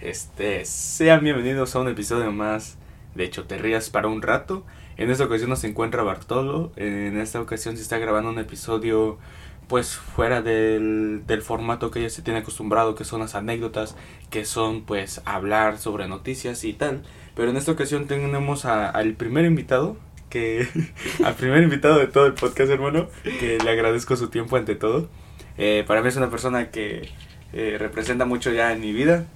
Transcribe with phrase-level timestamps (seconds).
[0.00, 2.78] Este, sean bienvenidos a un episodio más
[3.16, 4.64] de Hecho Te Rías para un rato.
[4.96, 6.70] En esta ocasión nos encuentra Bartolo.
[6.76, 9.18] En esta ocasión se está grabando un episodio
[9.66, 13.96] pues fuera del, del formato que ya se tiene acostumbrado, que son las anécdotas,
[14.30, 17.02] que son pues hablar sobre noticias y tal.
[17.34, 19.96] Pero en esta ocasión tenemos al primer invitado,
[20.30, 20.68] que
[21.24, 25.08] al primer invitado de todo el podcast, hermano, que le agradezco su tiempo ante todo.
[25.56, 27.08] Eh, para mí es una persona que
[27.52, 29.26] eh, representa mucho ya en mi vida.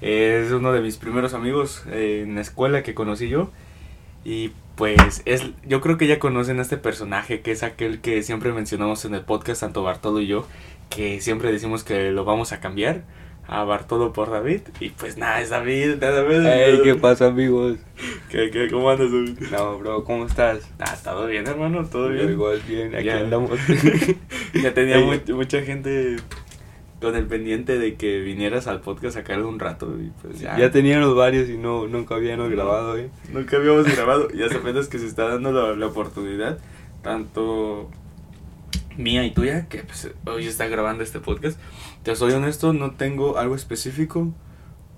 [0.00, 3.50] Es uno de mis primeros amigos en la escuela que conocí yo.
[4.24, 8.22] Y pues es, yo creo que ya conocen a este personaje que es aquel que
[8.22, 10.46] siempre mencionamos en el podcast, tanto Bartolo y yo,
[10.90, 13.04] que siempre decimos que lo vamos a cambiar
[13.48, 14.62] a Bartolo por David.
[14.80, 15.94] Y pues nada, es David.
[16.02, 17.78] Hey, ¿qué pasa, amigos?
[18.30, 19.38] ¿Qué, qué, cómo andas, David?
[19.52, 20.68] No, bro, ¿cómo estás?
[20.80, 22.30] Ah, todo bien, hermano, todo Yo bien.
[22.32, 23.18] Igual bien, aquí Ya.
[23.20, 23.58] andamos.
[24.54, 26.16] Ya tenía mu- mucha gente
[27.00, 29.94] con el pendiente de que vinieras al podcast a sacarle un rato.
[30.00, 30.58] Y pues ya.
[30.58, 33.10] ya teníamos varios y no, nunca habíamos grabado, eh.
[33.32, 34.28] Nunca habíamos grabado.
[34.34, 36.58] Y hasta apenas que se está dando la, la oportunidad,
[37.02, 37.90] tanto
[38.96, 41.58] mía y tuya, que pues, hoy está grabando este podcast.
[42.02, 44.32] Te soy honesto, no tengo algo específico,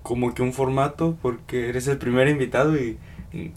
[0.03, 2.97] como que un formato, porque eres el primer invitado y,
[3.33, 3.51] y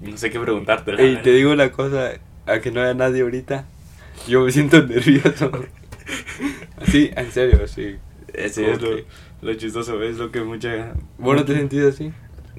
[0.00, 0.92] no sé qué preguntarte.
[0.92, 1.22] la verdad.
[1.22, 2.12] te digo una cosa,
[2.46, 3.66] a que no haya nadie ahorita,
[4.28, 5.50] yo me siento nervioso.
[6.76, 7.96] Así, en serio, sí.
[8.32, 8.90] Ese es lo,
[9.42, 10.94] lo chistoso, es lo que mucha...
[11.18, 12.12] ¿Vos no te sentido así?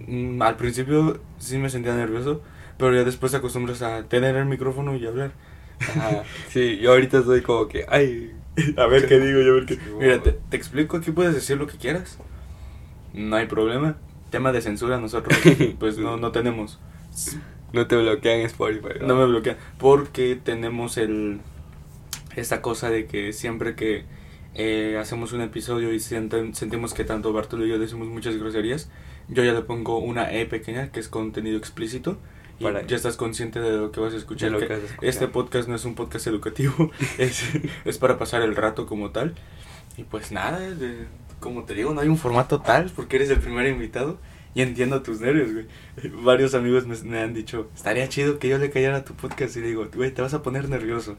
[0.07, 2.41] Mm, Al principio sí me sentía nervioso,
[2.77, 5.31] pero ya después te acostumbras a tener el micrófono y hablar.
[5.79, 6.23] Ajá.
[6.49, 8.31] Sí, yo ahorita estoy como que, ay.
[8.77, 9.75] A ver qué digo, yo a ver qué.
[9.75, 10.23] Sí, Mira, bueno.
[10.23, 12.19] te, te explico, aquí puedes decir lo que quieras.
[13.13, 13.97] No hay problema.
[14.29, 15.37] Tema de censura nosotros
[15.79, 16.79] pues no, no tenemos.
[17.73, 18.99] No te bloquean Spotify.
[19.01, 19.57] No me bloquean.
[19.77, 21.39] Porque tenemos el
[22.35, 24.05] esta cosa de que siempre que
[24.53, 28.89] eh, hacemos un episodio y sienten- sentimos que tanto Bartolo y yo decimos muchas groserías,
[29.29, 32.17] yo ya le pongo una E pequeña que es contenido explícito.
[32.59, 34.51] Y Para- ya estás consciente de lo que vas a escuchar.
[34.51, 34.97] Que que escuchar.
[35.01, 37.43] Este podcast no es un podcast educativo, es,
[37.85, 39.33] es para pasar el rato como tal.
[39.97, 41.07] Y pues nada, de-
[41.39, 44.19] como te digo, no hay un formato tal porque eres el primer invitado.
[44.55, 45.65] Y entiendo tus nervios, güey.
[46.23, 49.55] Varios amigos me, me han dicho, estaría chido que yo le cayera a tu podcast.
[49.55, 51.15] Y digo, güey, te vas a poner nervioso.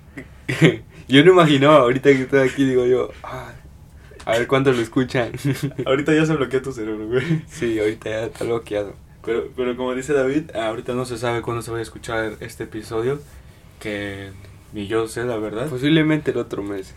[1.09, 3.53] yo no imaginaba, ahorita que estoy aquí, digo yo, ah,
[4.25, 5.32] a ver cuántos lo escuchan.
[5.87, 7.43] Ahorita ya se bloquea tu cerebro, güey.
[7.48, 8.94] sí, ahorita ya está bloqueado.
[9.25, 12.64] Pero, pero como dice David, ahorita no se sabe cuándo se vaya a escuchar este
[12.64, 13.20] episodio.
[13.81, 14.31] Que
[14.72, 15.69] ni yo sé, la verdad.
[15.69, 16.94] Posiblemente el otro mes.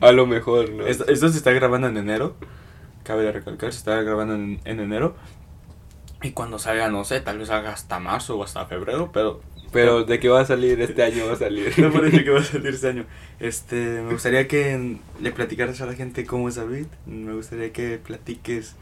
[0.00, 0.86] a lo mejor, ¿no?
[0.86, 2.36] Esto, esto se está grabando en enero.
[3.04, 5.16] Cabe de recalcar, se está grabando en, en enero.
[6.22, 9.40] Y cuando salga, no sé, tal vez salga hasta marzo o hasta febrero, pero
[9.72, 11.72] Pero de que va a salir este año va a salir.
[11.78, 13.06] no parece que va a salir este año.
[13.38, 16.86] Este, me gustaría que le platicaras a la gente cómo es David.
[17.06, 18.74] Me gustaría que platiques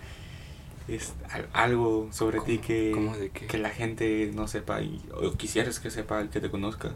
[0.89, 2.59] es, al- algo sobre ti
[2.95, 6.95] ¿Cómo- que, que la gente no sepa y, o quisieras que sepa, que te conozca.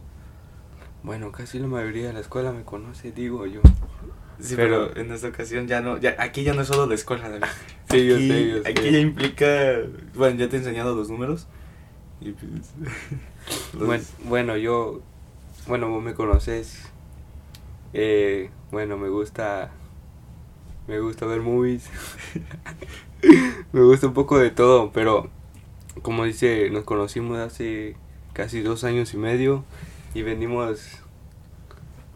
[1.05, 3.61] Bueno, casi la mayoría de la escuela me conoce, digo yo.
[4.43, 6.95] Sí, Pero- pero, en esta ocasión ya no, ya, aquí ya no es solo la
[6.97, 7.45] escuela, David.
[7.91, 8.69] Sí, yo Aquí- sé, yo sé.
[8.71, 9.47] Aquí ya implica,
[10.15, 11.47] bueno, ya te he enseñado los números.
[12.21, 12.51] Y pues,
[13.75, 15.01] los- Bueno, bueno, yo,
[15.69, 16.83] bueno, vos me conoces.
[17.95, 19.71] Eh, bueno, me gusta,
[20.89, 21.89] me gusta ver movies.
[23.73, 25.31] me gusta un poco de todo, pero
[26.03, 27.97] como dice, nos conocimos hace
[28.33, 29.65] casi dos años y medio
[30.15, 30.99] y venimos,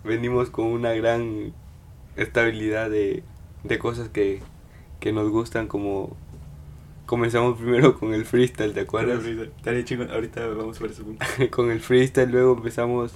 [0.03, 1.53] venimos con una gran
[2.17, 3.23] estabilidad de,
[3.65, 4.43] de cosas que,
[5.01, 6.17] que nos gustan como
[7.07, 9.23] comenzamos primero con el freestyle, ¿te acuerdas?
[9.85, 11.25] Chingón, ahorita vamos por ese punto.
[11.51, 13.13] con el freestyle, luego empezamos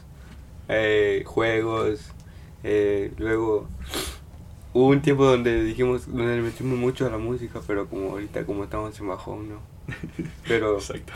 [0.69, 2.13] eh, juegos,
[2.63, 3.69] eh, luego
[4.73, 8.45] hubo un tiempo donde dijimos, donde le metimos mucho a la música, pero como ahorita
[8.47, 9.61] como estamos en bajón, ¿no?
[10.47, 11.13] Pero, Exacto.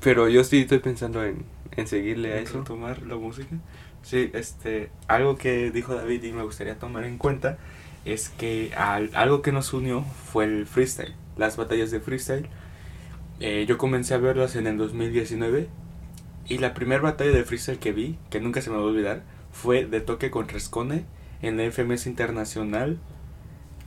[0.00, 1.44] pero yo sí estoy pensando en,
[1.76, 2.62] en seguirle a eso.
[2.64, 3.56] Tomar la música.
[4.02, 7.58] Sí, este, algo que dijo David y me gustaría tomar en cuenta
[8.04, 10.02] es que al- algo que nos unió
[10.32, 12.48] fue el freestyle, las batallas de freestyle.
[13.40, 15.68] Eh, yo comencé a verlas en el 2019
[16.48, 19.22] y la primera batalla de freestyle que vi, que nunca se me va a olvidar,
[19.52, 21.04] fue de toque con Rescone
[21.42, 22.98] en la FMS Internacional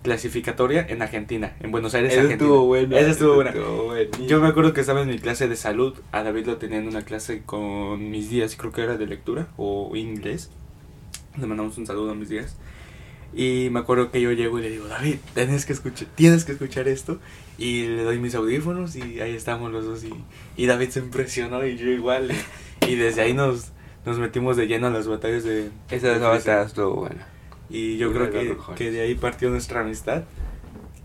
[0.03, 2.45] clasificatoria en Argentina, en Buenos Aires, Esa Argentina.
[2.47, 2.99] estuvo buena.
[2.99, 3.51] Esa estuvo buena.
[3.51, 4.27] buenísima.
[4.27, 6.87] Yo me acuerdo que estaba en mi clase de salud, a David lo tenía en
[6.87, 10.51] una clase con mis días, creo que era de lectura o inglés.
[11.39, 12.55] Le mandamos un saludo a mis días.
[13.35, 16.51] Y me acuerdo que yo llego y le digo, David, tienes que escuchar, tienes que
[16.51, 17.19] escuchar esto.
[17.57, 20.03] Y le doy mis audífonos y ahí estamos los dos.
[20.03, 20.13] Y,
[20.55, 22.29] y David se impresionó y yo igual.
[22.85, 23.71] Y desde ahí nos,
[24.05, 25.69] nos metimos de lleno a las batallas de...
[25.89, 27.25] Esa de batalla estuvo buena.
[27.73, 30.23] Y yo creo que, que de ahí partió nuestra amistad.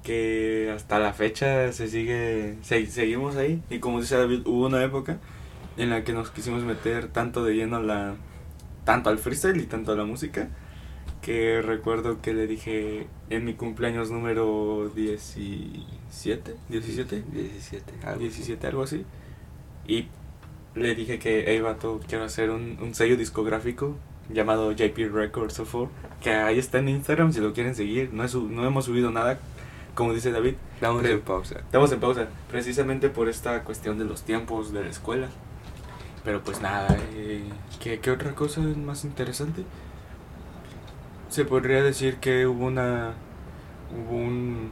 [0.03, 3.63] que hasta la fecha se sigue, se- seguimos ahí.
[3.71, 5.19] Y como dice David, hubo una época
[5.77, 8.15] en la que nos quisimos meter tanto de lleno a la,
[8.85, 10.49] tanto al freestyle y tanto a la música,
[11.21, 18.83] que recuerdo que le dije en mi cumpleaños número 17, 17, 17, algo 17, algo
[18.85, 19.05] así.
[19.87, 20.07] Y
[20.75, 23.97] le dije que, hey vato, quiero hacer un, un sello discográfico
[24.31, 25.89] llamado JP Records of Four,
[26.23, 28.11] que ahí está en Instagram si lo quieren seguir.
[28.13, 29.39] No, he su- no hemos subido nada,
[29.95, 30.55] como dice David.
[31.03, 31.59] Pre- en pausa.
[31.59, 35.29] Estamos en pausa, precisamente por esta cuestión de los tiempos de la escuela.
[36.25, 37.45] Pero pues nada, eh,
[37.81, 39.65] ¿qué, qué otra cosa es más interesante?
[41.29, 43.13] Se podría decir que hubo una
[43.95, 44.71] hubo un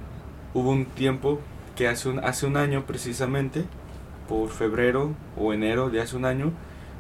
[0.55, 1.41] hubo un tiempo
[1.75, 3.65] que hace un hace un año precisamente
[4.29, 6.53] por febrero o enero de hace un año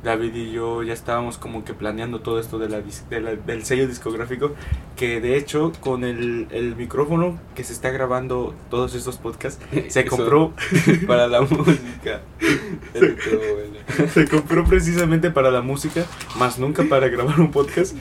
[0.06, 3.34] David y yo ya estábamos como que planeando todo esto de la, dis- de la-
[3.36, 4.52] del sello discográfico
[4.96, 10.00] que de hecho con el, el micrófono que se está grabando todos estos podcasts se
[10.00, 10.54] Eso compró
[11.06, 12.22] para la música.
[14.12, 16.04] Se compró precisamente para la música
[16.38, 17.96] más nunca para grabar un podcast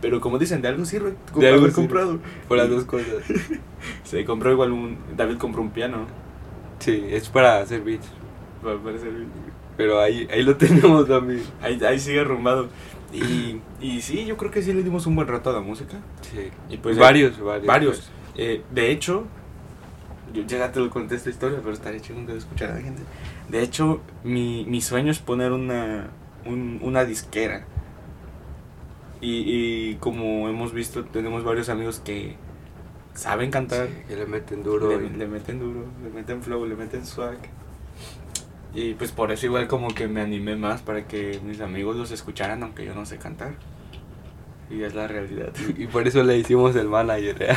[0.00, 1.72] pero como dicen de algo sirve De algo haber sirve.
[1.88, 2.18] comprado
[2.48, 3.06] Por las dos cosas.
[4.04, 6.06] se compró igual un David compró un piano
[6.78, 8.06] Sí, es para hacer beats.
[8.62, 9.12] para- para hacer-
[9.80, 11.42] Pero ahí, ahí lo tenemos también.
[11.62, 12.68] ahí, ahí sigue arrumbado
[13.12, 15.96] y, y sí yo creo que sí le dimos un buen rato a la música
[16.30, 16.50] Sí.
[16.68, 17.66] Y pues, varios, varios.
[17.66, 19.24] varios Eh, de hecho
[20.32, 23.02] yo ya te lo conté esta historia pero estaría chido de escuchar a la gente
[23.48, 26.08] de hecho mi, mi sueño es poner una
[26.46, 27.64] un- una disquera
[29.20, 29.42] y,
[29.90, 32.36] y como hemos visto tenemos varios amigos que
[33.14, 34.88] saben cantar Sí, que le meten duro.
[34.98, 37.36] le, y- le meten duro, le meten flow, le meten swag.
[38.74, 42.10] Y pues por eso igual como que me animé más para que mis amigos los
[42.12, 43.54] escucharan aunque yo no sé cantar.
[44.70, 45.52] Y es la realidad.
[45.76, 47.36] Y por eso le hicimos el manager.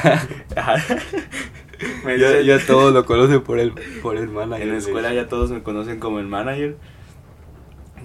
[2.05, 4.67] Me ya, todos lo conocen por el, por el manager.
[4.67, 6.77] en la escuela ya todos me conocen como el manager.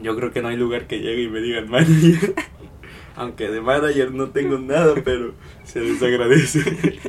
[0.03, 2.35] Yo creo que no hay lugar que llegue y me digan manager.
[3.17, 5.35] Aunque de manager no tengo nada, pero
[5.65, 6.61] se les agradece.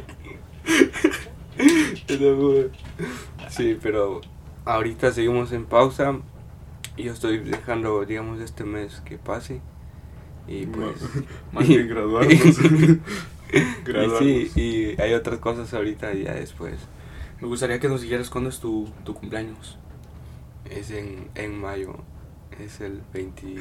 [3.49, 4.21] Sí, pero
[4.65, 6.19] ahorita seguimos en pausa.
[6.97, 9.61] Y yo estoy dejando, digamos, este mes que pase.
[10.47, 10.95] Y pues.
[11.51, 12.59] Más bien graduarnos.
[13.53, 14.19] y Graduarnos.
[14.19, 16.75] sí, y hay otras cosas ahorita y ya después.
[17.41, 19.77] Me gustaría que nos dijeras cuándo es tu, tu cumpleaños.
[20.69, 21.95] Es en, en mayo.
[22.59, 23.55] Es el 20.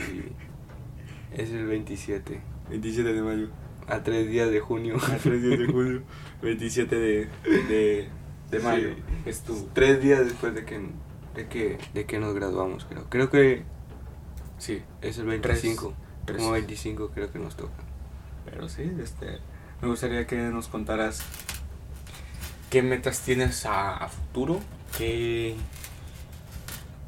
[1.32, 2.40] Es el 27.
[2.70, 3.48] 27 de mayo.
[3.86, 4.96] A tres días de junio.
[4.96, 6.02] A 3 días de julio.
[6.42, 7.28] 27 de,
[7.68, 8.08] de,
[8.50, 8.88] de mayo.
[8.94, 9.02] Sí.
[9.26, 9.68] Es tu.
[9.74, 10.80] Tres días después de que,
[11.34, 13.04] de que, de que nos graduamos, creo.
[13.08, 13.62] Creo que
[14.58, 15.94] Sí, es el 25.
[16.24, 16.38] tres.
[16.38, 17.72] Como 25 creo que nos toca.
[18.44, 19.38] pero sí, este.
[19.80, 21.20] Me gustaría que nos contaras
[22.70, 24.60] qué metas tienes a, a futuro.
[24.96, 25.54] Qué.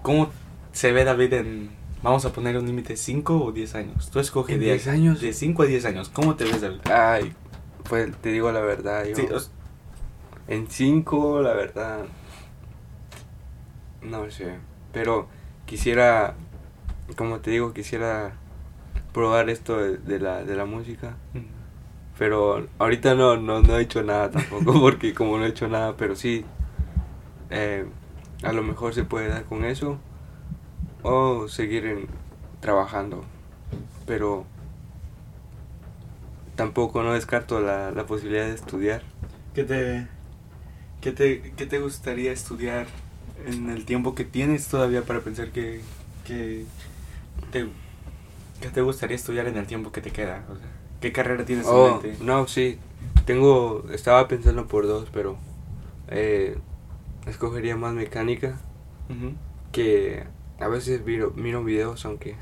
[0.02, 0.30] ¿Cómo
[0.72, 1.70] se ve David en.
[2.02, 4.10] Vamos a poner un límite 5 o 10 años.
[4.10, 5.20] Tú escoge ¿En 10 10 años?
[5.20, 6.08] De 5 a 10 años.
[6.08, 6.80] ¿Cómo te ves, David?
[6.90, 7.34] Ay,
[7.88, 9.04] pues te digo la verdad.
[9.04, 9.50] Yo, Sí, os-
[10.50, 12.04] En 5, la verdad.
[14.02, 14.56] No sé.
[14.92, 15.28] Pero
[15.66, 16.34] quisiera.
[17.16, 18.32] Como te digo, quisiera
[19.12, 21.16] probar esto de, la, de la música.
[22.18, 25.96] Pero ahorita no, no, no he hecho nada tampoco, porque como no he hecho nada,
[25.96, 26.44] pero sí,
[27.50, 27.86] eh,
[28.42, 29.98] a lo mejor se puede dar con eso,
[31.02, 32.06] o seguir en-
[32.60, 33.24] trabajando,
[34.06, 34.44] pero
[36.56, 39.02] tampoco no descarto la, la posibilidad de estudiar.
[39.54, 40.06] ¿Qué te,
[41.00, 42.86] qué, te, ¿Qué te gustaría estudiar
[43.46, 45.80] en el tiempo que tienes todavía para pensar que,
[46.26, 46.64] que,
[47.52, 47.66] te,
[48.60, 50.44] que te gustaría estudiar en el tiempo que te queda?
[50.50, 50.66] O sea,
[51.00, 52.16] ¿Qué carrera tienes en Oh, mente?
[52.24, 52.78] no, sí,
[53.24, 55.38] tengo, estaba pensando por dos, pero
[56.08, 56.58] eh,
[57.26, 58.58] escogería más mecánica.
[59.08, 59.32] Ujú.
[59.72, 60.24] que
[60.60, 62.36] a veces miro, miro videos aunque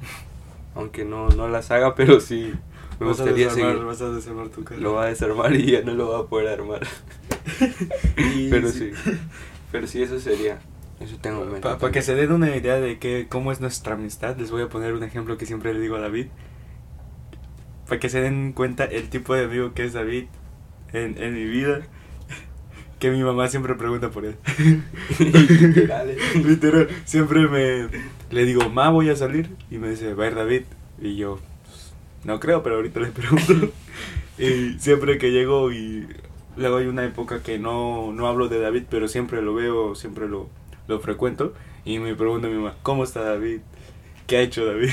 [0.74, 2.52] aunque no, no las haga pero sí
[3.00, 4.82] me Vas a gustaría desarmar- seguir Vas a desarmar tu carrera.
[4.82, 6.86] lo va a desarmar y ya no lo va a poder armar
[8.34, 8.90] Y pero sí
[9.72, 10.58] pero sí eso sería
[11.00, 11.92] eso tengo en mente Para también.
[11.92, 14.94] que se den una idea de que, cómo es nuestra amistad, les voy a poner
[14.94, 16.28] un ejemplo que siempre le digo a David.
[17.86, 20.24] Para que se den cuenta el tipo de amigo que es David
[20.94, 21.80] en, en mi vida.
[22.98, 24.36] Que mi mamá siempre pregunta por él.
[25.18, 26.16] Literal, eh.
[26.42, 27.88] Literal, siempre me
[28.30, 29.50] le digo, ma, voy a salir.
[29.70, 30.62] Y me dice, va a ir David.
[31.02, 31.92] Y yo, "Pues,
[32.24, 33.70] no creo, pero ahorita le pregunto.
[34.38, 36.06] y siempre que llego y
[36.56, 40.28] luego hay una época que no, no hablo de David, pero siempre lo veo, siempre
[40.28, 40.48] lo,
[40.88, 41.52] lo frecuento.
[41.84, 43.60] Y me pregunta mi mamá, ¿cómo está David?
[44.26, 44.90] ¿Qué ha hecho David?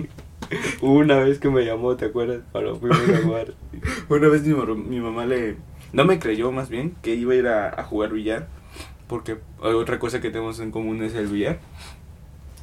[0.80, 3.54] Una vez que me llamó te acuerdas cuando fuimos a jugar
[4.08, 5.56] Una vez mi, mi mamá le,
[5.92, 8.48] no me creyó más bien que iba a ir a, a jugar billar,
[9.06, 11.60] porque otra cosa que tenemos en común es el billar.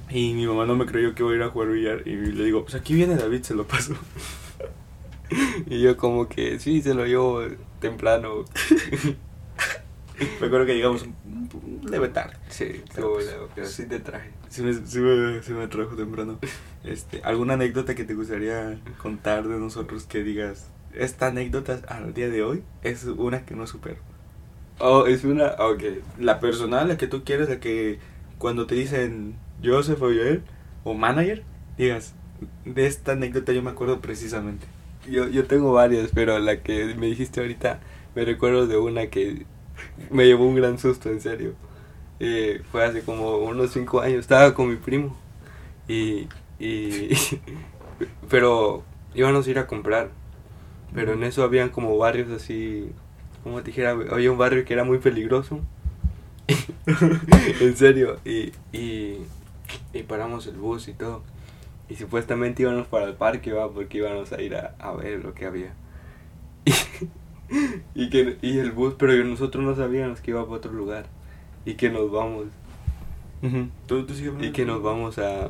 [0.09, 2.43] Y mi mamá no me creyó que iba a ir a jugar billar y le
[2.43, 3.95] digo, pues aquí viene David, se lo paso.
[5.67, 7.41] Y yo como que, sí, se lo llevo
[7.79, 8.45] temprano.
[10.39, 12.35] me acuerdo que llegamos un- un leve tarde.
[12.49, 14.31] Sí, Pero, pues, pero, sí te traje.
[14.49, 16.39] Sí me, sí me, sí me trajo temprano.
[16.83, 22.29] Este, ¿Alguna anécdota que te gustaría contar de nosotros que digas, esta anécdota al día
[22.29, 23.97] de hoy es una que no supero?
[24.79, 25.83] Oh, es una, ok.
[26.19, 27.99] La personal, la que tú quieres, la que
[28.37, 30.43] cuando te dicen Joseph o Joel
[30.83, 31.43] o manager,
[31.77, 32.13] digas,
[32.65, 34.67] de esta anécdota yo me acuerdo precisamente.
[35.09, 37.79] Yo, yo tengo varias, pero la que me dijiste ahorita,
[38.15, 39.45] me recuerdo de una que
[40.11, 41.53] me llevó un gran susto, en serio.
[42.19, 45.17] Eh, fue hace como unos cinco años, estaba con mi primo.
[45.87, 46.27] Y,
[46.59, 47.09] y
[48.29, 48.83] pero
[49.15, 50.11] íbamos a ir a comprar.
[50.95, 52.91] Pero en eso habían como barrios así,
[53.43, 55.61] como te dijera, había un barrio que era muy peligroso.
[57.61, 59.17] en serio, y, y,
[59.93, 61.23] y paramos el bus y todo.
[61.89, 65.33] Y supuestamente íbamos para el parque, va, porque íbamos a ir a, a ver lo
[65.33, 65.73] que había.
[67.93, 71.05] Y, y que, y el bus, pero nosotros no sabíamos que iba para otro lugar.
[71.63, 72.47] Y que nos vamos.
[73.85, 75.49] ¿Tú, tú sigue Y que nos vamos a...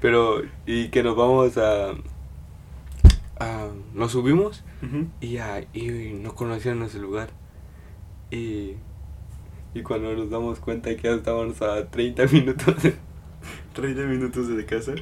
[0.00, 1.92] Pero, y que nos vamos a...
[3.40, 4.62] a nos subimos
[5.20, 7.30] y, ya, y no conocíamos ese lugar.
[8.30, 8.74] Y,
[9.74, 12.74] y cuando nos damos cuenta que ya estábamos a 30 minutos
[13.74, 14.94] 30 minutos de casa.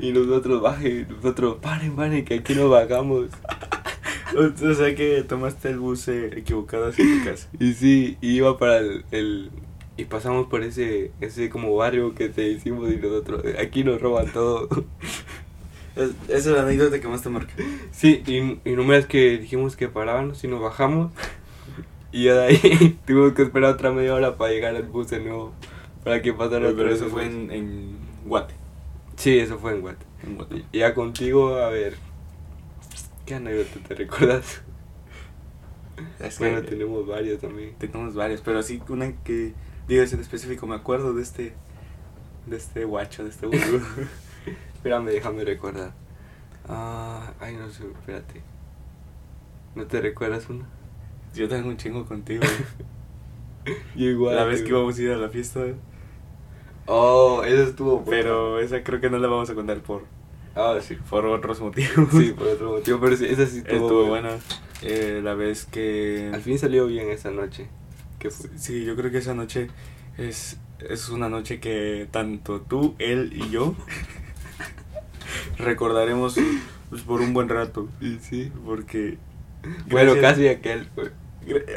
[0.00, 3.28] y nosotros bajen, nosotros paren, paren, que aquí nos bajamos.
[4.36, 7.48] O sea que tomaste el bus eh, equivocado hacia tu casa.
[7.60, 9.50] Y sí, iba para el, el-
[9.96, 14.32] y pasamos por ese ese como barrio que te hicimos y nosotros aquí nos roban
[14.32, 14.68] todo.
[15.94, 17.52] Es- Esa es la anécdota que más te marca.
[17.92, 18.38] Sí, y,
[18.68, 21.12] y no me es que dijimos que parábamos y nos bajamos.
[22.14, 25.18] Y ya de ahí tuvimos que esperar otra media hora para llegar al bus de
[25.18, 25.52] nuevo.
[26.04, 28.54] Para que pasara Pero, vez eso fue en, en Guate.
[29.16, 30.06] Sí, eso fue en Guate.
[30.22, 30.64] En Guate.
[30.70, 31.96] Y ya contigo, a ver.
[33.26, 34.62] ¿Qué anécdota te recuerdas?
[36.20, 37.74] Es Bueno, que tenemos varias también.
[37.78, 39.52] tenemos varias, pero así una que
[39.88, 41.52] digas en específico, me acuerdo de este,
[42.46, 43.58] de este guacho, de este burro.
[44.74, 45.92] Espérame, déjame recordar.
[46.68, 48.40] Ah, ay, no sé, espérate.
[49.74, 50.64] ¿No te recuerdas una?
[51.34, 52.42] Yo tengo un chingo contigo.
[53.96, 54.36] Yo igual.
[54.36, 55.60] la vez que íbamos a ir a la fiesta,
[56.86, 58.04] Oh, eso estuvo.
[58.04, 60.02] pero esa creo que no la vamos a contar por,
[60.54, 60.96] Ah, sí.
[61.08, 62.08] por otros motivos.
[62.12, 64.28] Sí, por otro motivo, pero sí, esa sí estuvo, Estuvo buena.
[64.28, 64.42] buena.
[64.82, 66.30] Eh, la vez que...
[66.34, 67.68] Al fin salió bien esa noche.
[68.18, 68.50] ¿Qué fue?
[68.56, 69.68] Sí, yo creo que esa noche
[70.18, 73.74] es, es una noche que tanto tú, él y yo
[75.58, 76.36] recordaremos
[76.90, 77.88] pues, por un buen rato.
[78.00, 78.52] Sí, sí.
[78.66, 79.16] Porque...
[79.86, 80.86] Bueno, gracias- casi aquel.
[80.94, 81.10] fue.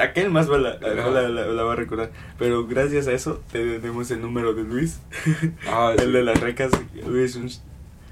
[0.01, 2.11] Aquel más va la, la, la- la va a recordar.
[2.39, 4.99] Pero gracias a eso tenemos el número de Luis.
[5.67, 6.11] Ah, el sí.
[6.11, 6.71] de las recas.
[7.05, 7.49] Luis, un-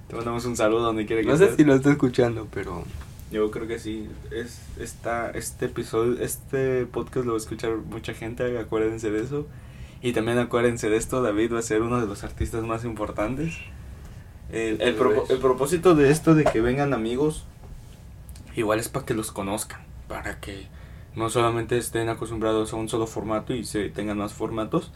[0.08, 1.58] te mandamos un saludo donde quiera que No sé estés.
[1.58, 2.84] si lo está escuchando, pero.
[3.32, 4.08] Yo creo que sí.
[4.32, 9.48] Es, está, este episodio, este podcast lo va a escuchar mucha gente, acuérdense de eso.
[10.02, 13.56] Y también acuérdense de esto, David va a ser uno de los artistas más importantes.
[14.52, 15.30] El, el, es.
[15.32, 17.46] el propósito de esto, de que vengan amigos,
[18.56, 20.68] igual es para que los conozcan, para que
[21.16, 24.92] no solamente estén acostumbrados a un solo formato y se tengan más formatos.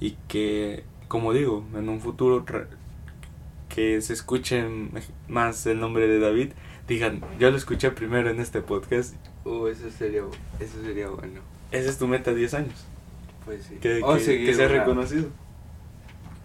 [0.00, 2.44] Y que, como digo, en un futuro
[3.68, 4.90] que se escuchen
[5.28, 6.52] más el nombre de David,
[6.88, 9.14] digan, yo lo escuché primero en este podcast.
[9.44, 10.22] Uh, eso sería,
[10.58, 11.40] eso sería bueno.
[11.70, 12.84] Esa es tu meta 10 años.
[13.44, 13.76] Pues sí.
[13.80, 15.28] Que, O que- seguir que sea una- reconocido.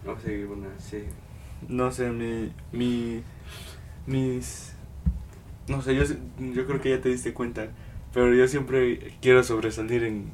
[0.06, 1.02] O seguir una, sí.
[1.68, 3.22] No sé, mi, mi,
[4.06, 4.72] mis,
[5.68, 6.04] no sé, yo,
[6.52, 7.68] yo creo que ya te diste cuenta,
[8.16, 10.30] pero yo siempre quiero sobresalir en,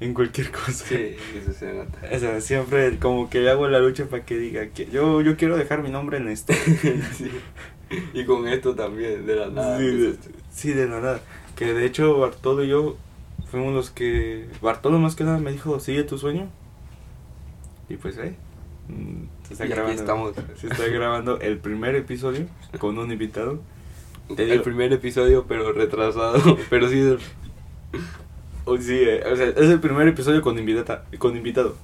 [0.00, 0.84] en cualquier cosa.
[0.86, 2.00] Sí, eso se nota.
[2.12, 5.56] O sea, siempre como que hago la lucha para que diga que yo, yo quiero
[5.56, 6.52] dejar mi nombre en esto.
[7.12, 7.30] Sí.
[8.12, 9.78] Y con esto también, de la nada.
[9.78, 10.30] sí, de, empezaste.
[10.50, 11.20] sí, de la nada.
[11.54, 12.96] Que de hecho Bartolo y yo
[13.50, 14.48] fuimos los que...
[14.60, 16.48] Bartolo más que nada me dijo, sigue tu sueño.
[17.88, 18.34] Y pues, eh,
[18.88, 20.02] mm, se está Y aquí grabando.
[20.02, 20.34] estamos.
[20.56, 22.46] Se está grabando el primer episodio
[22.78, 23.60] con un invitado.
[24.36, 26.56] El primer episodio, pero retrasado.
[26.70, 27.16] Pero sí,
[28.64, 31.76] Oh, sí, eh, o sea, es el primer episodio con, invitata, con invitado.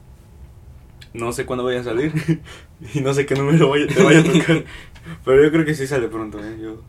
[1.13, 2.13] No sé cuándo vaya a salir
[2.95, 4.65] y no sé qué número vaya, te vaya a tocar.
[5.25, 6.57] Pero yo creo que sí sale pronto, ¿eh?
[6.63, 6.81] Yo,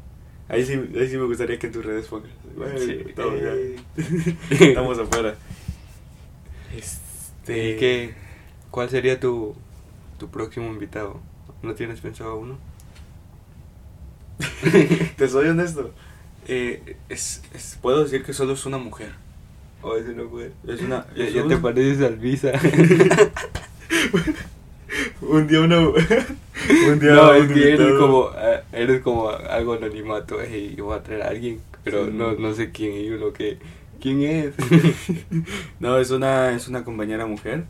[0.48, 2.30] ahí, sí, ahí sí me gustaría que en tus redes pongas.
[2.56, 3.04] Bueno, Sí.
[3.08, 3.34] estamos.
[3.42, 3.76] Eh.
[4.52, 5.36] Estamos afuera.
[6.78, 7.72] Este...
[7.72, 8.14] ¿Y qué?
[8.70, 9.56] ¿Cuál sería tu,
[10.20, 11.20] tu próximo invitado?
[11.64, 12.60] ¿No tienes pensado uno?
[15.18, 15.92] Te soy honesto.
[16.48, 19.12] Eh, es, es- puedo decir que solo es una mujer.
[19.82, 20.52] O es una mujer.
[20.68, 21.06] Es una.
[21.16, 22.52] Ya, es ya una- te pareces al Visa.
[25.22, 25.80] Un día una.
[25.80, 25.94] un
[27.00, 27.14] día.
[27.14, 30.38] no, un es que eres como, eh, eres como algo anonimato.
[30.42, 32.12] Hey, voy a traer a alguien, pero Sí.
[32.14, 32.94] no, no sé quién.
[32.96, 33.60] Y uno que,
[34.02, 34.54] ¿quién es?
[35.80, 37.66] No, es una, es una compañera mujer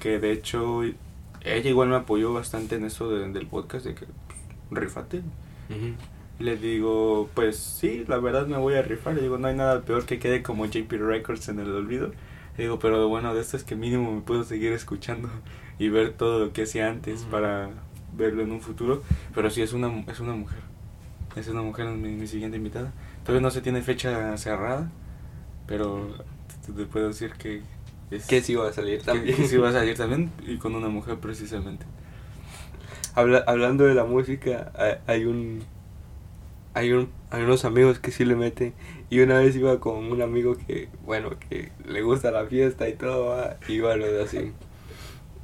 [0.00, 4.04] que de hecho ella igual me apoyó bastante en eso de- del podcast de que
[4.68, 5.22] pues, rifate.
[6.38, 9.14] Le digo, pues sí, la verdad me voy a rifar.
[9.14, 12.12] Le digo, no hay nada peor que quede como JP Records en el olvido.
[12.56, 15.28] Le digo, pero lo bueno de esto es que mínimo me puedo seguir escuchando
[15.78, 17.70] y ver todo lo que hacía antes para
[18.16, 19.02] verlo en un futuro.
[19.34, 20.58] Pero sí, es una, es una mujer.
[21.36, 22.92] Es una mujer mi, mi siguiente invitada.
[23.24, 24.90] Todavía no se tiene fecha cerrada,
[25.66, 26.08] pero
[26.66, 27.62] te, te puedo decir que...
[28.10, 29.36] Es, que sí va a salir que- también.
[29.36, 31.86] que sí va a salir también y con una mujer precisamente.
[33.18, 34.72] Habla- hablando de la música,
[35.06, 35.62] hay, un
[36.74, 38.74] hay un hay unos amigos que sí le meten.
[39.10, 42.94] Y una vez iba con un amigo que bueno que le gusta la fiesta y
[42.94, 43.56] todo ¿va?
[43.68, 44.52] y bueno así.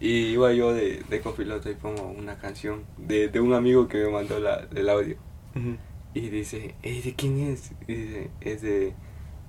[0.00, 3.98] Y iba yo de, de copiloto y pongo una canción de, de un amigo que
[4.04, 5.16] me mandó la, el audio.
[6.14, 7.72] Y dice "Ey, ¿de quién es?
[7.88, 8.94] y dice es de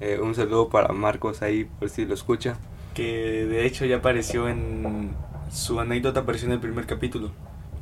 [0.02, 2.58] eh, un saludo para Marcos ahí por si lo escucha
[2.94, 5.12] que de hecho ya apareció en
[5.52, 7.32] su anécdota apareció en el primer capítulo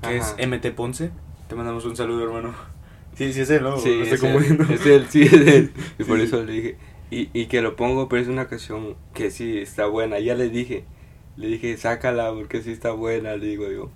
[0.04, 0.36] que Ajá.
[0.38, 1.12] es MT Ponce
[1.48, 2.54] te mandamos un saludo hermano
[3.16, 5.72] sí sí es él no Sí, Me estoy es él, es él, sí, es él.
[6.00, 6.24] Y por Sí.
[6.26, 6.78] eso le dije.
[7.12, 10.20] Y, y que lo pongo, pero es una canción que sí está buena.
[10.20, 10.84] Ya le dije,
[11.38, 13.92] le dije, sácala porque sí está buena, le digo yo.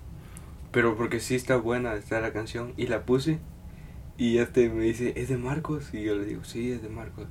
[0.70, 2.74] Pero porque sí está buena está la canción.
[2.76, 3.38] Y la puse.
[4.18, 5.92] Y este me dice, ¿es de Marcos?
[5.92, 7.26] Y yo le digo, sí, es de Marcos.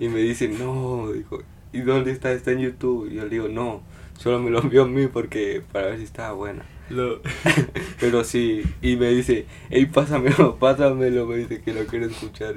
[0.00, 2.30] Y me dice, no, dijo, ¿y dónde está?
[2.32, 3.08] Está en YouTube.
[3.10, 3.82] Y yo le digo, no,
[4.18, 6.64] solo me lo envió a mí porque para ver si estaba buena.
[6.92, 7.20] Lo-
[8.00, 12.54] Pero sí, y me dice, hey, pásamelo, pásamelo, me dice que lo quiero escuchar.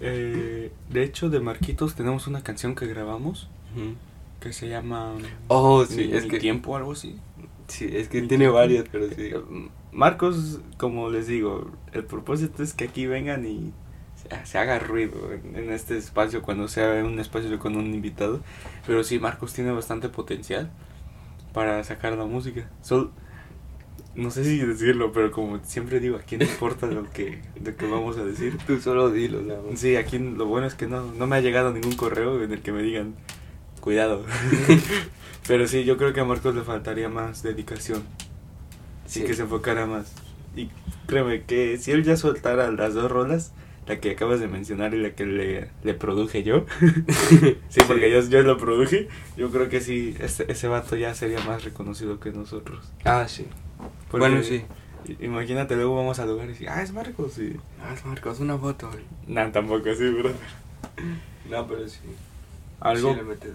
[0.00, 3.94] eh, de hecho de Marquitos tenemos una canción que grabamos Ujú.
[4.40, 5.14] que se llama
[5.48, 7.20] Oh, sí, Mi- es Mi que tiempo algo así
[7.68, 8.54] sí, es que Mi tiene tiempo.
[8.54, 9.14] varias, pero sí.
[9.32, 9.42] Eh,
[9.92, 13.72] Marcos, como les digo, el propósito es que aquí vengan y
[14.16, 18.40] se, se haga ruido en, en este espacio cuando sea un espacio con un invitado.
[18.86, 20.70] Pero sí, Marcos tiene bastante potencial
[21.52, 22.68] para sacar la música.
[22.82, 23.12] Sol,
[24.16, 27.76] no sé si decirlo, pero como siempre digo, ¿a quién le importa lo que, lo
[27.76, 28.56] que vamos a decir?
[28.66, 29.80] Tú solo dilo, nada más.
[29.80, 32.60] Sí, aquí lo bueno es que no, no me ha llegado ningún correo en el
[32.62, 33.14] que me digan,
[33.80, 34.24] cuidado.
[35.46, 38.02] Pero sí, yo creo que a Marcos le faltaría más dedicación.
[39.06, 39.26] Sí, Sí.
[39.26, 40.12] que se enfocara más.
[40.56, 40.70] Y
[41.06, 43.52] créeme que si él ya soltara las dos rolas,
[43.86, 46.64] la que acabas de mencionar y la que le, le produje yo,
[47.68, 51.40] sí, porque Yo, yo lo produje, yo creo que sí, ese, ese vato ya sería
[51.40, 52.90] más reconocido que nosotros.
[53.04, 53.46] Ah, sí.
[54.10, 54.64] Porque Bueno, sí.
[55.20, 57.38] Imagínate, luego vamos al lugar y ah, es Marcos.
[57.38, 57.56] Y...
[57.82, 58.90] Ah, es Marcos, una foto.
[59.26, 60.30] No, tampoco así, bro.
[61.50, 61.98] No, pero sí.
[62.80, 63.50] Algo, Sí, le.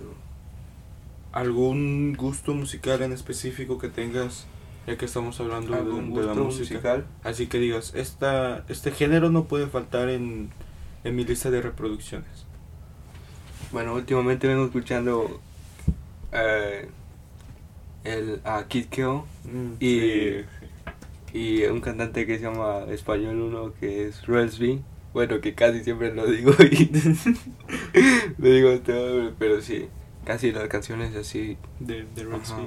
[1.32, 4.46] ¿Algún gusto musical en específico que tengas,
[4.88, 6.76] ya que estamos hablando de, ¿Algún de la música?
[6.76, 7.08] musical?
[7.24, 10.50] Así que digas, esta, este género no puede faltar en,
[11.04, 12.46] en mi lista de reproducciones.
[13.72, 15.40] Bueno, últimamente vengo escuchando
[16.32, 16.90] eh,
[18.04, 19.26] el, a Kid Keo
[19.80, 20.46] Y- Sí.
[21.34, 24.82] y un cantante que se llama Español uno que es Relsby.
[25.14, 26.92] Bueno, que casi siempre lo digo y
[28.38, 29.88] lo digo todo, pero sí,
[30.26, 32.26] casi las canciones así de, de.
[32.44, 32.58] Sea.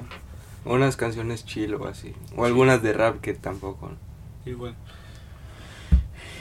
[0.65, 2.13] Unas canciones chill o así.
[2.37, 3.91] O algunas de rap que tampoco.
[4.45, 4.75] Igual.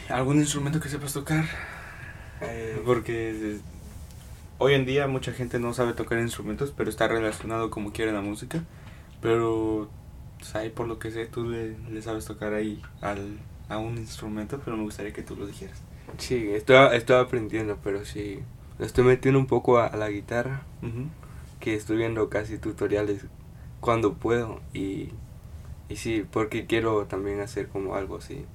[0.09, 1.45] ¿Algún instrumento que sepas tocar?
[2.41, 3.59] Eh, Porque
[4.59, 8.21] hoy en día mucha gente no sabe tocar instrumentos, pero está relacionado como quiere la
[8.21, 8.63] música.
[9.23, 9.91] Pero,
[10.39, 13.99] pues, ahí por lo que sé, tú le, le sabes tocar ahí al, a un
[13.99, 15.83] instrumento, pero me gustaría que tú lo dijeras.
[16.19, 18.41] sí, estoy, estoy aprendiendo, pero sí.
[18.79, 20.63] Estoy metiendo un poco a, a la guitarra.
[21.61, 23.27] Que estoy viendo casi tutoriales
[23.81, 24.61] cuando puedo.
[24.75, 25.11] Y,
[25.89, 28.47] y sí, porque quiero también hacer como algo así.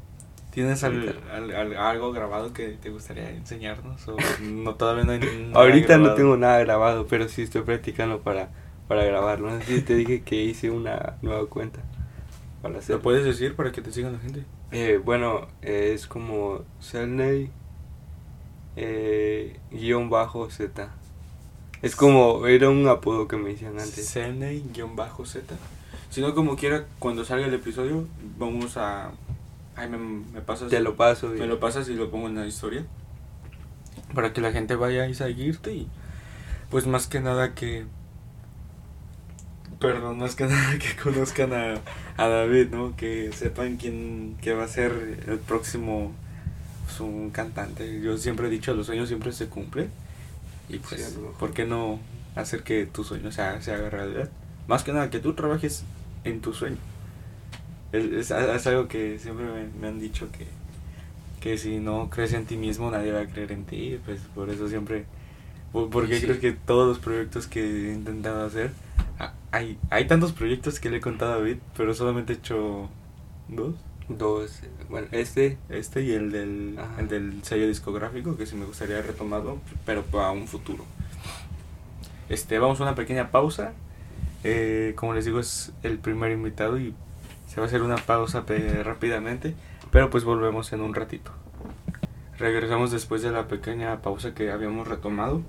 [0.52, 4.08] ¿Tienes al- al- al- algo grabado que te gustaría enseñarnos?
[4.08, 5.20] ¿O no, todavía no hay
[5.54, 6.14] Ahorita no grabado?
[6.14, 8.50] tengo nada grabado, pero sí estoy practicando para,
[8.88, 9.50] para grabarlo.
[9.52, 11.82] No sé si te dije que hice una nueva cuenta
[12.62, 12.95] para hacer.
[12.97, 14.43] ¿Lo puedes decir para que te sigan la gente?
[14.71, 17.50] Eh, bueno, eh, es como Cerney
[18.76, 20.89] eh, guion bajo Z.
[21.82, 24.10] Es como, era un apodo que me decían antes.
[24.13, 25.56] CN-Z.
[26.10, 29.12] Si no, como quiera, cuando salga el episodio, vamos a.
[29.76, 30.69] Ay, me, me pasas.
[30.69, 31.36] Te lo paso.
[31.36, 32.86] y- Me lo pasas y lo pongo en la historia.
[34.15, 35.88] Para que la gente vaya a seguirte y.
[36.71, 37.86] Pues más que nada que.
[39.80, 41.76] Perdón, más que nada que conozcan a,
[42.18, 42.96] a David, ¿no?
[42.96, 46.12] Que sepan quién que va a ser el próximo
[46.86, 48.02] pues, un cantante.
[48.02, 49.90] Yo siempre he dicho, los sueños siempre se cumplen.
[50.70, 51.20] Y pues, Sí.
[51.40, 52.00] ¿por qué no
[52.36, 54.30] hacer que tu sueño se haga, se haga realidad?
[54.68, 55.84] Más que nada, que tú trabajes
[56.24, 56.78] en tu sueño.
[57.92, 60.46] Es, es- es algo que siempre me, me han dicho que,
[61.40, 64.00] que si no crees en ti mismo, nadie va a creer en ti.
[64.06, 65.06] Pues por eso siempre...
[65.72, 66.26] ¿Por, por qué Sí.
[66.26, 68.72] crees que todos los proyectos que he intentado hacer...
[69.52, 72.90] Hay, hay tantos proyectos que le he contado a David, pero solamente he hecho
[73.48, 73.76] dos.
[74.10, 77.02] Dos, bueno, este, Este y el del, Ajá.
[77.02, 80.86] el del sello discográfico, que sí me gustaría retomado, pero para un futuro.
[82.30, 83.74] Este, vamos a una pequeña pausa.
[84.46, 86.94] Eh, como les digo, es el primer invitado y
[87.48, 88.46] se va a hacer una pausa
[88.84, 89.56] rápidamente,
[89.92, 91.32] pero pues volvemos en un ratito.
[92.38, 95.42] Regresamos después de la pequeña pausa que habíamos retomado.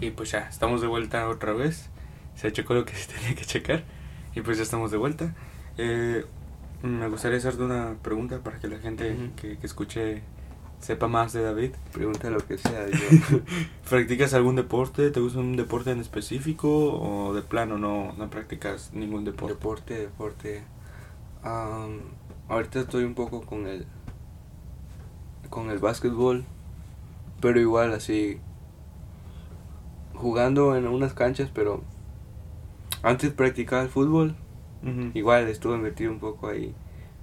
[0.00, 1.88] Y pues ya, estamos de vuelta otra vez.
[2.38, 3.82] Se checó lo que se tenía que checar.
[4.34, 5.34] Y pues ya estamos de vuelta.
[5.76, 6.24] Eh,
[6.82, 10.22] me gustaría hacerte una pregunta para que la gente que, que escuche
[10.78, 11.72] sepa más de David.
[11.92, 12.86] pregunta lo que sea.
[12.88, 13.40] Yo,
[13.90, 15.10] ¿Practicas algún deporte?
[15.10, 16.68] ¿Te gusta un deporte en específico?
[16.68, 19.54] ¿O de plano no, no practicas ningún deporte?
[19.54, 20.62] deporte, deporte.
[21.42, 22.02] Am,
[22.48, 23.84] ahorita estoy un poco con el
[25.50, 26.44] con el básquetbol,
[27.40, 28.38] pero igual así
[30.14, 31.82] jugando en unas canchas, pero
[33.02, 34.34] antes practicaba el fútbol,
[35.14, 36.74] igual estuve metido un poco ahí,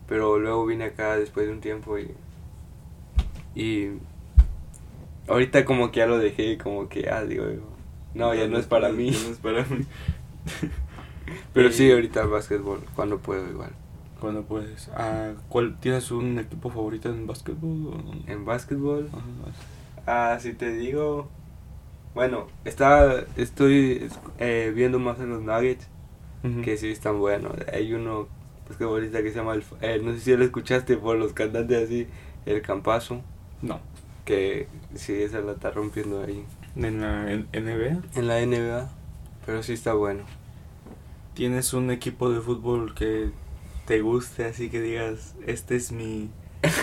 [0.08, 2.12] pero luego vine acá después de un tiempo y
[3.56, 3.92] y
[5.28, 7.46] ahorita como que ya lo dejé, como que ah digo,
[8.14, 9.12] no, ya no es para mí.
[9.12, 9.86] Ya no es para mí.
[11.54, 13.72] Pero Eh, sí, ahorita el básquetbol, cuando puedo igual.
[14.20, 14.90] Cuando puedes.
[14.96, 17.88] Ah, ¿cuál, ¿Tienes un equipo favorito en básquetbol?
[17.94, 21.30] o- En básquetbol, Ajá, Ah, si te digo.
[22.16, 25.88] Bueno, está, estoy eh, viendo más en los Nuggets,
[26.64, 27.54] que sí están buenos.
[27.74, 28.28] Hay uno
[28.70, 32.08] basquetbolista que se llama, el, eh, no sé si lo escuchaste por los cantantes así,
[32.46, 33.22] el Campazo,
[33.64, 33.80] No.
[34.26, 36.46] que sí, esa la está rompiendo ahí.
[36.76, 38.02] ¿En la en- NBA?
[38.20, 38.90] En la NBA,
[39.46, 40.24] pero sí está bueno.
[41.34, 43.32] ¿Tienes un equipo de fútbol que
[43.88, 46.30] te guste así que digas, este es mi,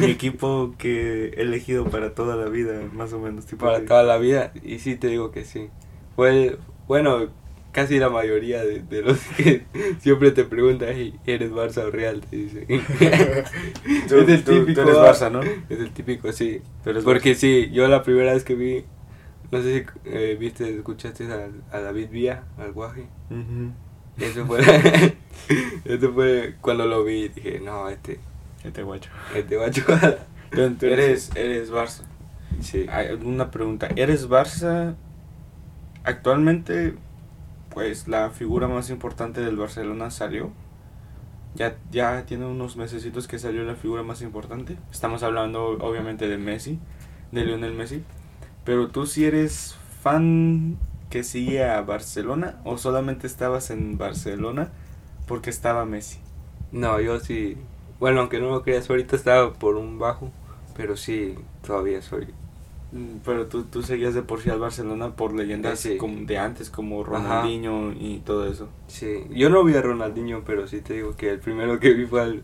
[0.00, 3.46] mi equipo que he elegido para toda la vida, más o menos?
[3.46, 5.68] Tipo Para de- toda la vida, y sí te digo que sí.
[6.16, 7.28] Fue, bueno,
[7.72, 9.64] casi la mayoría de, de los que
[10.00, 12.20] siempre te preguntan, "Hey, ¿eres Barça o Real?
[12.20, 12.66] Te dicen.
[14.08, 14.80] Tú- es el tú- tú típico.
[14.82, 15.40] eres Barça, ¿no?
[15.42, 16.60] Es el típico, sí.
[16.84, 18.84] Eres Porque sí, yo la primera vez que vi,
[19.50, 23.06] no sé si eh, viste, escuchaste a, a David Vía, al guaje.
[23.30, 23.72] Ujú.
[24.18, 24.60] Eso fue,
[25.86, 28.20] eso fue cuando lo vi, dije, no, este,
[28.64, 29.11] Este guacho.
[29.35, 29.57] este
[30.51, 32.03] Tú, tú eres, eres Barça.
[32.61, 32.87] Sí.
[32.90, 33.88] Hay una pregunta.
[33.96, 34.94] ¿Eres Barça?
[36.05, 36.94] Actualmente,
[37.70, 40.53] pues la figura más importante del Barcelona salió.
[41.55, 44.77] Ya, ya tiene unos mesecitos que salió la figura más importante.
[44.90, 46.79] Estamos hablando obviamente de Messi,
[47.31, 48.05] de Lionel Messi.
[48.64, 50.79] Pero tú si eres fan
[51.11, 54.70] que sigue a Barcelona o solamente estabas en Barcelona
[55.27, 56.20] porque estaba Messi.
[56.72, 57.59] No, yo sí,
[58.02, 60.32] bueno, aunque no lo creas, ahorita estaba por un bajo,
[60.76, 62.26] pero sí, todavía soy.
[62.90, 65.98] Mm, Pero tú, tú seguías de por sí al Barcelona por leyendas Sí.
[65.98, 67.10] como de antes, como Ajá.
[67.12, 68.68] Ronaldinho y todo eso.
[68.88, 72.04] Sí, yo no vi a Ronaldinho, pero sí te digo que el primero que vi
[72.06, 72.42] fue al,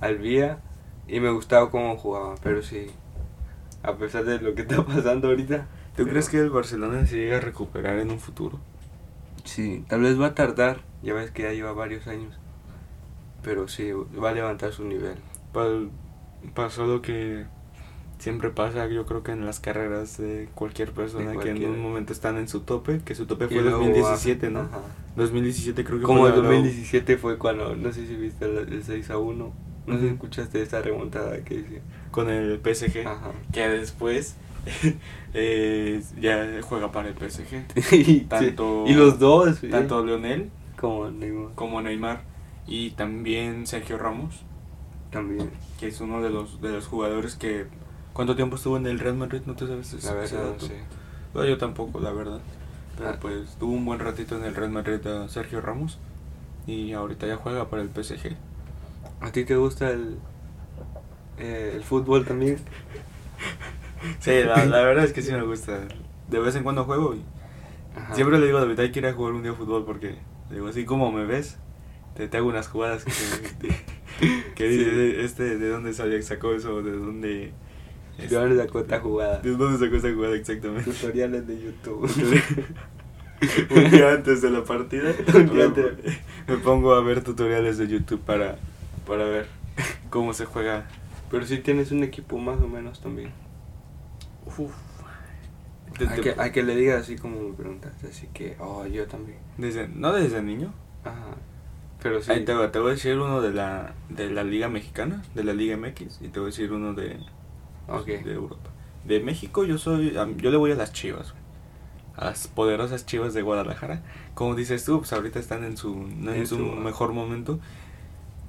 [0.00, 0.60] al Vía
[1.06, 2.86] y me gustaba cómo jugaba, pero sí,
[3.82, 5.58] a pesar de lo que está pasando ahorita.
[5.58, 8.58] ¿Tú pero- crees que el Barcelona se llega a recuperar en un futuro?
[9.44, 12.32] Sí, tal vez va a tardar, ya ves que ya lleva varios años,
[13.44, 15.14] pero sí, va a levantar su nivel.
[15.52, 15.68] Pa-
[16.54, 17.44] pasó lo que
[18.18, 21.80] siempre pasa, yo creo que en las carreras de cualquier persona De que en un
[21.80, 24.68] momento están en su tope, que su tope fue luego 2017, baja, ¿no?
[24.76, 24.80] ajá.
[25.16, 28.46] 2017 creo que Como fue el la- la- 2017 fue cuando, no sé si viste
[28.46, 29.52] el, el 6 a 1,
[29.86, 31.82] no sé si escuchaste esa remontada que hice.
[32.10, 33.32] con el PSG, Ajá.
[33.52, 34.36] que después
[35.34, 38.26] eh, ya juega para el PSG.
[38.28, 42.22] Tanto- sí, y los dos, Tanto Leonel como Neymar como Neymar
[42.66, 44.42] y también Sergio Ramos,
[45.10, 45.50] también.
[45.78, 47.66] que es uno de los de los jugadores que
[48.12, 49.42] ¿cuánto tiempo estuvo en el Real Madrid?
[49.46, 50.66] ¿No te sabes ese- La verdad, dato?
[50.66, 50.78] sé.
[51.34, 52.40] No, yo tampoco, la verdad.
[52.96, 53.18] Pero Ah.
[53.20, 55.98] pues tuvo un buen ratito en el Real Madrid a Sergio Ramos
[56.66, 58.36] y ahorita ya juega para el PSG.
[59.20, 60.18] ¿A ti te gusta el,
[61.38, 62.58] eh, el fútbol también?
[64.20, 65.80] Sí, la, la verdad es que sí me gusta.
[66.28, 67.22] De vez en cuando juego y
[67.96, 68.14] Ajá.
[68.14, 70.16] siempre le digo a David, hay que ir a jugar un día fútbol porque,
[70.50, 71.58] digo, así como me ves,
[72.16, 73.04] te, te hago unas jugadas
[74.54, 76.82] que, dices, este, ¿de dónde salió, sacó eso?
[76.82, 77.52] ¿De dónde?
[78.18, 79.38] ¿De dónde sacó esta jugada?
[79.40, 80.90] ¿De dónde sacó esa jugada exactamente?
[80.90, 82.08] Tutoriales de YouTube.
[83.76, 85.12] un día antes de la partida
[86.46, 88.56] me, pongo a ver tutoriales de YouTube para,
[89.06, 89.46] para ver
[90.08, 90.86] cómo se juega
[91.30, 93.32] Pero sí tienes un equipo más o menos también.
[94.46, 94.72] Uf.
[95.98, 99.06] Te- te- que, hay que le digas así como me preguntaste, así que, oh, yo
[99.06, 99.38] también.
[99.58, 100.72] desde, no desde niño.
[101.04, 101.36] Ajá.
[102.04, 102.32] Pero sí.
[102.32, 105.44] Ahí te, voy- te voy a decir uno de la, de la Liga Mexicana, de
[105.44, 107.18] la Liga MX, y te voy a decir uno de,
[108.24, 108.70] de Europa.
[109.04, 111.34] De México yo soy, yo le voy a las Chivas,
[112.16, 114.02] a las poderosas Chivas de Guadalajara.
[114.34, 117.60] Como dices tú, pues ahorita están en su, no en En su su- mejor momento.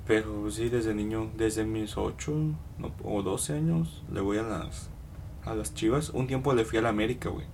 [0.07, 2.31] Pero sí, desde niño, desde mis 8
[2.77, 4.89] no, o 12 años, le voy a las,
[5.45, 6.11] a las Chivas.
[6.11, 7.47] Un tiempo le fui a la América, güey.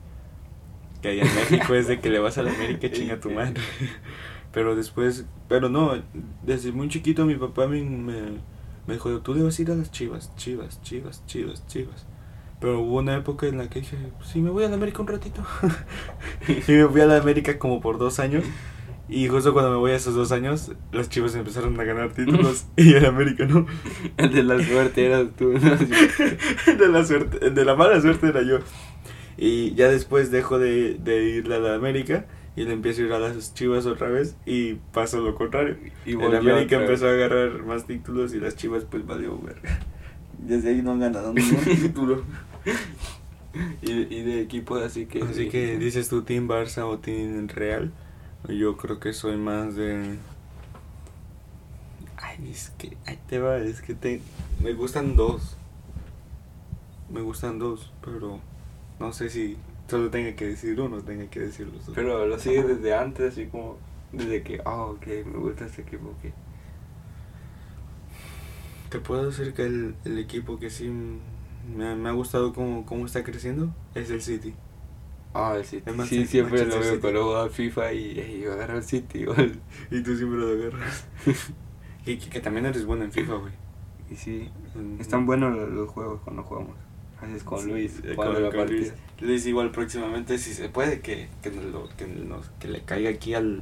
[1.02, 3.62] Que allá en México es de que le vas a la América, chinga tu madre.
[4.54, 5.94] Pero después, pero no,
[6.44, 8.22] desde muy chiquito mi papá me, me,
[8.86, 12.06] me dijo, tú debes ir a las Chivas, Chivas, Chivas, Chivas, Chivas.
[12.60, 15.08] Pero hubo una época en la que dije, sí, me voy a la América un
[15.08, 15.44] ratito.
[16.48, 18.44] y me fui a la América como por dos años.
[19.10, 22.68] Y justo cuando me voy a esos dos años, las Chivas empezaron a ganar títulos
[22.78, 23.66] y el América no.
[24.18, 25.50] El de la suerte eras tú.
[26.78, 28.60] de la suerte, de la mala suerte era yo.
[29.38, 33.14] Y ya después dejo de, de ir a la América y le empiezo a ir
[33.14, 35.78] a las Chivas otra vez y pasó lo contrario.
[36.06, 39.80] Y el América empezó a agarrar más títulos y las Chivas pues valió verga.
[40.38, 42.24] Desde ahí no han ganado ningún título.
[43.82, 45.22] Y, y de equipos así que.
[45.22, 47.92] Así que dices tú Team Barça o Team Real.
[48.50, 50.18] Yo creo que soy más de...
[52.18, 52.98] Ay, es que...
[53.06, 54.20] Ahí te va, es que te...
[54.64, 55.58] Me gustan dos.
[57.12, 58.40] Me gustan dos, pero...
[59.00, 59.58] No sé si
[59.92, 61.96] solo tenga que decir uno tenga que decir los dos.
[61.96, 63.78] Pero lo sigues desde antes, así como.
[64.12, 66.10] Desde que, oh, ok, me gusta este equipo.
[66.10, 66.34] ok.
[68.90, 70.90] Te puedo decir que el, el equipo que sí
[71.76, 74.54] me ha, me ha gustado cómo, cómo está creciendo es el City.
[75.34, 75.90] Ah, el City.
[76.08, 77.02] Sí, siempre lo veo City.
[77.02, 79.20] cuando juego al FIFA y, y yo agarro el City.
[79.20, 79.60] igual.
[79.92, 81.06] Y tú siempre lo agarras.
[82.06, 83.54] y que, que también eres bueno en FIFA, güey.
[84.10, 84.50] Y sí,
[85.00, 86.76] están buenos los, los juegos cuando jugamos.
[87.22, 88.68] Así es con Sí, Luis, eh, cuando con- con.
[88.70, 88.94] Luis.
[89.20, 93.10] Luis igual próximamente, si se puede, que, que, nos lo- que, nos- que le caiga
[93.12, 93.62] aquí al,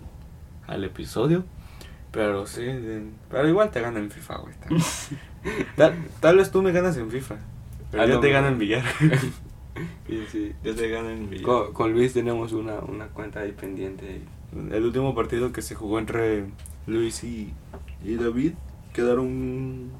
[0.68, 1.44] al episodio.
[2.12, 4.56] Pero sí, de- pero igual te gana en FIFA, güey.
[5.76, 7.38] Tal, tal, vez tú me ganas en FIFA.
[7.92, 8.34] Pero Ah, yo no, te no.
[8.34, 8.84] gano en billar.
[10.10, 11.46] Y sí, yo te gano en billar.
[11.46, 14.22] con, con Luis tenemos una, una cuenta ahí pendiente.
[14.72, 16.46] El último partido que se jugó entre
[16.88, 17.54] Luis y,
[18.04, 18.54] y David,
[18.94, 19.92] quedaron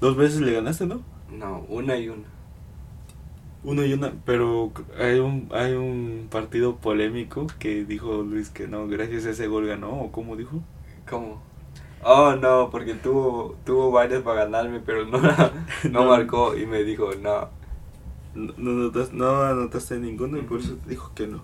[0.00, 1.02] dos veces le ganaste, ¿no?
[1.32, 2.22] No, una y una.
[3.64, 8.86] Uno y una, pero hay un, hay un partido polémico que dijo Luis que no,
[8.88, 10.62] gracias a ese gol ganó, o cómo dijo.
[11.08, 11.42] ¿Cómo?
[12.02, 15.18] Oh, no, porque tuvo, tuvo varias para ganarme, pero no,
[15.92, 16.04] no, No.
[16.06, 17.48] marcó y me dijo, no.
[18.34, 21.42] No, no, no anotaste ninguno y por eso te dijo que no.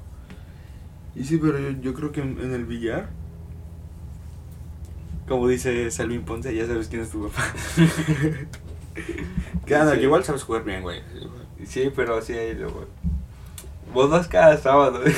[1.15, 3.11] Y sí, pero yo, yo creo que en, en el billar,
[5.29, 7.45] como dice Salvin Ponce, ya sabes quién es tu papá.
[9.67, 9.99] que anda, Sí.
[9.99, 11.01] que igual sabes jugar bien, güey.
[11.67, 12.87] Sí, pero sí, ahí luego.
[13.93, 15.01] Vos vas cada sábado.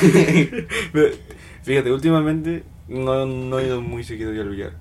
[1.62, 4.72] Fíjate, últimamente no, no he ido muy seguido yo al billar.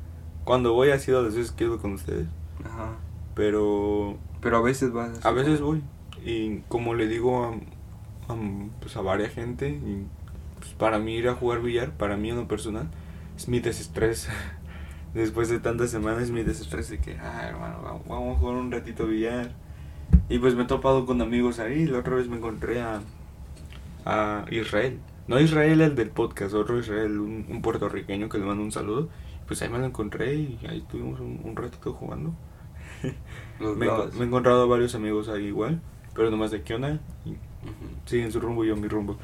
[0.43, 2.27] Cuando voy ha sido las veces que he ido con ustedes.
[2.63, 2.97] Ajá.
[3.35, 5.23] Pero Pero a veces vas.
[5.25, 5.81] a veces voy.
[6.25, 8.37] Y como le digo a, a,
[8.79, 10.05] pues a varias gente, y,
[10.59, 12.89] pues para mí ir a jugar billar, para mí en lo personal,
[13.37, 14.29] es mi desestrés.
[15.13, 18.71] Después de tantas semanas, mi desestrés de que, ah, hermano, vamos, vamos a jugar un
[18.71, 19.51] ratito billar.
[20.29, 21.85] Y pues me he topado con amigos ahí.
[21.85, 23.01] La otra vez me encontré a,
[24.05, 24.99] a Israel.
[25.27, 29.09] No Israel el del podcast, otro Israel, un, un puertorriqueño que le mando un saludo.
[29.47, 32.33] Pues ahí me lo encontré y ahí tuvimos un, un ratito jugando.
[33.59, 35.81] Me, me he encontrado a varios amigos ahí igual,
[36.15, 36.99] pero nomás de Kiona.
[37.25, 37.37] Y Ujú.
[38.05, 39.17] siguen su rumbo y yo mi rumbo.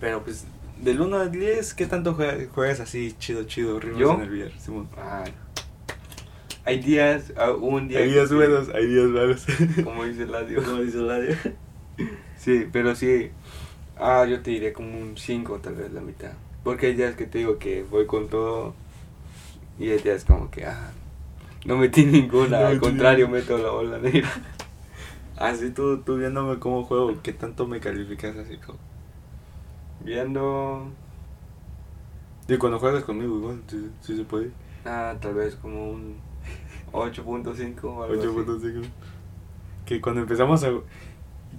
[0.00, 0.46] Pero pues,
[0.82, 4.14] del 1 al 10, ¿qué tanto jue- juegas así chido, chido, ¿Yo?
[4.14, 4.88] en el billar, Simón?
[4.96, 5.32] Ay.
[6.68, 8.00] Hay días, ah, un día.
[8.00, 9.46] Hay días buenos, hay días malos.
[9.84, 10.62] Como dice el audio.
[10.62, 11.34] Como dice Ladio.
[12.36, 13.30] Sí, pero sí.
[13.98, 16.32] Ah, yo te diré como un 5, tal vez la mitad.
[16.64, 18.74] Porque hay días que te digo que voy con todo.
[19.78, 20.92] Y hay días como que, ah,
[21.64, 22.60] no metí ninguna.
[22.60, 24.28] No al contrario, meto la bola negra.
[25.38, 28.58] Así tú, tú viéndome cómo juego, ¿qué tanto me calificas así?
[28.58, 28.78] como?
[30.04, 30.86] Viendo.
[32.46, 34.50] Y cuando juegas conmigo igual, sí, sí se puede.
[34.84, 36.27] Ah, tal vez como un
[36.92, 38.28] 8.5 o algo así.
[38.28, 38.82] 8.5.
[39.86, 40.70] Que cuando empezamos a...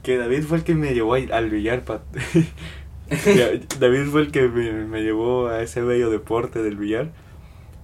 [0.03, 2.01] Que David fue el que me llevó al billar, pat.
[3.79, 7.11] David fue el que me, me llevó a ese bello deporte del billar.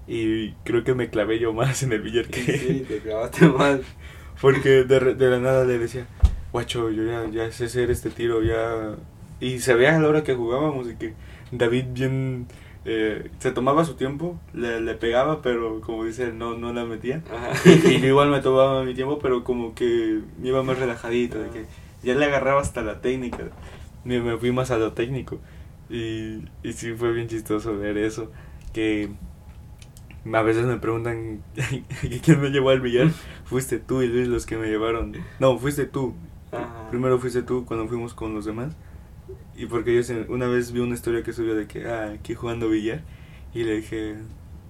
[0.08, 3.84] Y creo que me clavé yo más en el billar que Sí, te clavaste mal.
[4.40, 6.06] Porque de, de la nada le decía,
[6.52, 8.96] guacho, yo ya, ya sé hacer este tiro, ya...
[9.40, 11.14] Y se veía a la hora que jugábamos y que
[11.52, 12.48] David bien,
[12.86, 17.24] eh, se tomaba su tiempo, le, le pegaba, pero como dice, no, no la metía.
[17.66, 21.50] Y yo igual me tomaba mi tiempo, pero como que me iba más relajadito, de
[21.50, 21.66] que
[22.04, 23.50] ya le agarraba hasta la técnica.
[24.04, 25.40] Me, me fui más a lo técnico.
[25.90, 28.32] Y, y sí fue bien chistoso ver eso.
[28.74, 29.10] Que
[30.34, 31.42] a veces me preguntan
[32.24, 33.10] quién me llevó al billar.
[33.46, 35.14] Fuiste tú y Luis los que me llevaron.
[35.40, 36.14] No, fuiste tú.
[36.52, 36.90] Ajá.
[36.90, 38.76] Primero fuiste tú cuando fuimos con los demás.
[39.58, 42.70] Y porque yo una vez vi una historia que subió de que, ah, aquí jugando
[42.70, 43.02] billar.
[43.54, 44.16] Y le dije,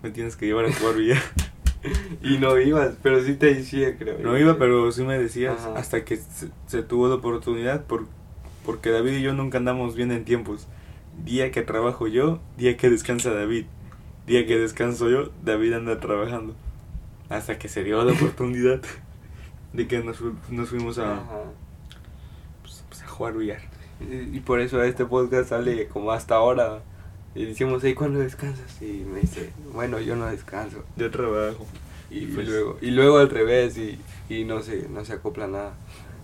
[0.03, 1.21] me tienes que llevar a jugar billar.
[2.23, 4.17] Y no ibas, pero sí te decía, creo.
[4.17, 5.77] No iba, pero sí me decías, Ajá.
[5.77, 8.07] hasta que se, se tuvo la oportunidad, por,
[8.65, 10.67] porque David y yo nunca andamos bien en tiempos.
[11.23, 13.65] Día que trabajo yo, día que descansa David.
[14.25, 16.55] Día que descanso yo, David anda trabajando.
[17.29, 18.81] Hasta que se dio la oportunidad
[19.73, 20.17] de que nos,
[20.49, 21.21] nos fuimos a,
[22.63, 23.61] pues, pues, a jugar billar.
[23.99, 26.81] Y y por eso este podcast sale como hasta ahora.
[27.33, 28.81] Y decimos, ¿y cuándo descansas?
[28.81, 30.83] Y me dice, bueno, yo no descanso.
[30.95, 31.65] Yo trabajo.
[32.09, 35.73] Y, pues- luego, y luego al revés, y, y no se, no se acopla nada.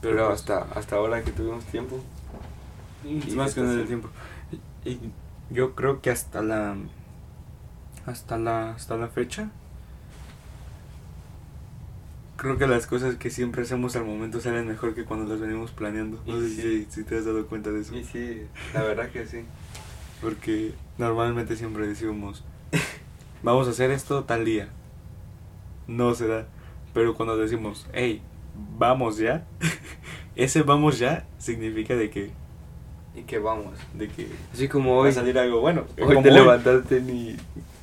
[0.01, 1.99] Pero, Pero pues- hasta, hasta ahora que tuvimos tiempo.
[3.03, 4.09] Y más que nada el tiempo.
[4.85, 5.11] Y, y
[5.49, 6.75] yo creo que hasta la
[8.05, 9.51] hasta la hasta la fecha
[12.41, 15.69] creo que las cosas que siempre hacemos al momento salen mejor que cuando las venimos
[15.71, 16.19] planeando.
[16.25, 16.61] No sé sí.
[16.61, 17.95] si, si te has dado cuenta de eso.
[17.95, 18.41] Y sí,
[18.73, 19.45] la verdad que sí.
[20.21, 22.43] Porque normalmente siempre decimos,
[23.43, 24.69] vamos a hacer esto tal día.
[25.87, 26.47] No se da.
[26.95, 28.21] Pero cuando decimos, hey,
[28.77, 29.45] vamos ya,
[30.35, 32.31] ese vamos ya significa de que,
[33.15, 33.77] Y que vamos.
[33.93, 35.85] de que Así como va hoy, a salir algo bueno.
[35.99, 36.35] hoy te hoy.
[36.35, 37.35] levantaste ni,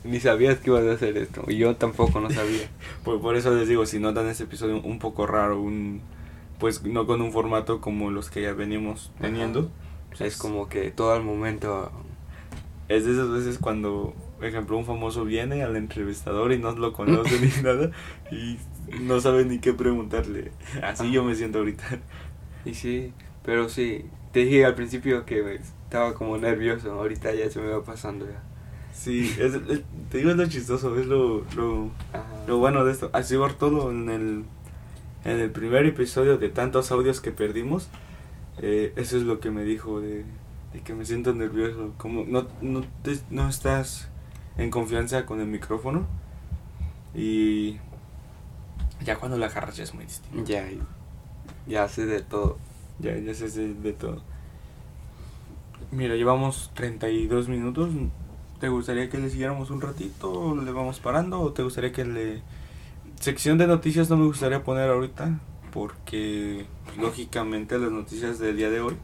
[0.05, 1.45] ni sabías que ibas a hacer esto.
[1.49, 2.69] Y yo tampoco no sabía.
[3.05, 6.03] Por, por eso les digo, si notan este episodio un poco raro, un
[6.59, 9.27] pues no con un formato como los que ya venimos Ajá.
[9.27, 9.71] teniendo,
[10.19, 11.93] es como que todo al momento.
[12.89, 16.93] es de esas veces cuando, por ejemplo, un famoso viene al entrevistador y no lo
[16.93, 17.91] conoce ni nada
[18.31, 18.59] y
[19.01, 20.53] no sabe ni qué preguntarle.
[20.83, 21.85] Así yo me siento ahorita.
[22.65, 23.13] Y sí,
[23.45, 26.93] pero sí, te dije al principio que estaba como nervioso.
[26.93, 28.43] Ahorita ya se me va pasando ya.
[28.99, 31.91] Sí, es, es- te digo es lo chistoso, es lo, lo,
[32.49, 33.11] lo bueno de esto.
[33.13, 34.45] Así Bartolo en el,
[35.25, 37.89] en el primer episodio de tantos audios que perdimos,
[38.61, 40.25] eh, eso es lo que me dijo de,
[40.73, 41.93] de que me siento nervioso.
[41.97, 44.09] Como no, no, te- no estás
[44.57, 46.07] en confianza con el micrófono
[47.15, 47.77] y
[49.05, 50.45] ya cuando la agarras ya es muy distinto.
[50.45, 50.67] Ya,
[51.69, 52.59] ya sé de todo.
[52.99, 54.23] Ya, ya sé de, de todo.
[55.93, 57.91] Mira, llevamos 32 minutos.
[58.61, 60.33] ¿Te gustaría que le siguiéramos un ratito?
[60.33, 61.41] ¿O ¿Le vamos parando?
[61.41, 62.43] ¿O te gustaría que le...
[63.21, 65.39] Sección de noticias no me gustaría poner ahorita.
[65.73, 66.67] Porque,
[66.99, 68.97] lógicamente, las noticias del día de hoy,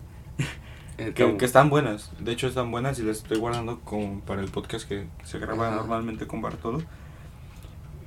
[1.14, 4.88] que, están buenas, de hecho están buenas y las estoy guardando como para el podcast
[4.88, 5.76] que se graba Ajá.
[5.76, 6.82] normalmente con Bartolo.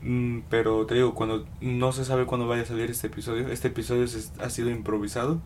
[0.01, 3.67] Mm, pero te digo, cuando no se sabe cuándo vaya a salir este episodio, este
[3.69, 5.39] episodio se- ha sido improvisado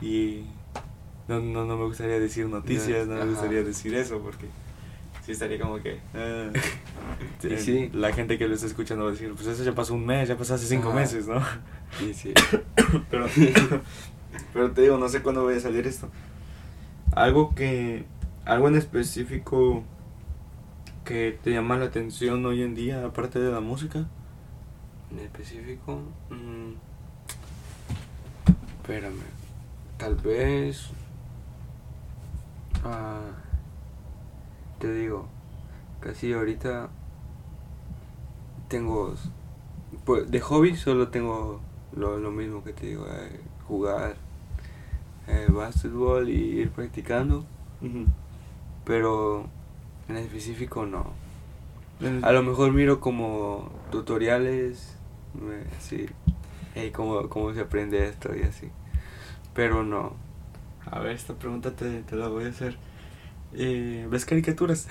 [0.00, 0.42] y
[1.28, 4.46] no, no, no me gustaría decir noticias, no me gustaría decir eso porque
[5.28, 6.00] sí estaría como que...
[6.14, 6.52] eh,
[7.58, 7.90] sí.
[7.92, 10.26] La gente que lo está escuchando va a decir, pues eso ya pasó un mes,
[10.26, 11.00] ya pasó hace cinco Ajá.
[11.00, 11.42] meses, ¿no?
[12.00, 12.32] Y sí.
[13.10, 13.26] Pero,
[14.54, 16.08] pero te digo, no sé cuándo vaya a salir esto.
[17.12, 18.06] Algo que,
[18.46, 19.84] algo en específico
[21.04, 24.06] que te llama la atención hoy en día, aparte de la música.
[25.10, 26.72] En específico, mm,
[28.80, 29.20] espérame,
[29.98, 30.88] tal vez,
[32.84, 33.20] ah,
[34.78, 35.26] te digo,
[36.00, 36.88] casi ahorita
[38.68, 39.14] tengo,
[40.04, 41.60] pues de hobby solo tengo
[41.96, 44.16] lo, lo mismo que te digo, eh, jugar
[45.26, 47.44] eh, básquetbol y ir practicando,
[48.84, 49.46] pero
[50.08, 51.12] en específico no.
[52.22, 54.96] A lo mejor miro como tutoriales,
[55.76, 56.06] así,
[56.74, 58.70] hey, cómo, cómo se aprende esto y así.
[59.54, 60.12] Pero no.
[60.90, 62.78] A ver, esta pregunta te, te la voy a hacer.
[63.54, 64.88] Eh, ¿Ves caricaturas?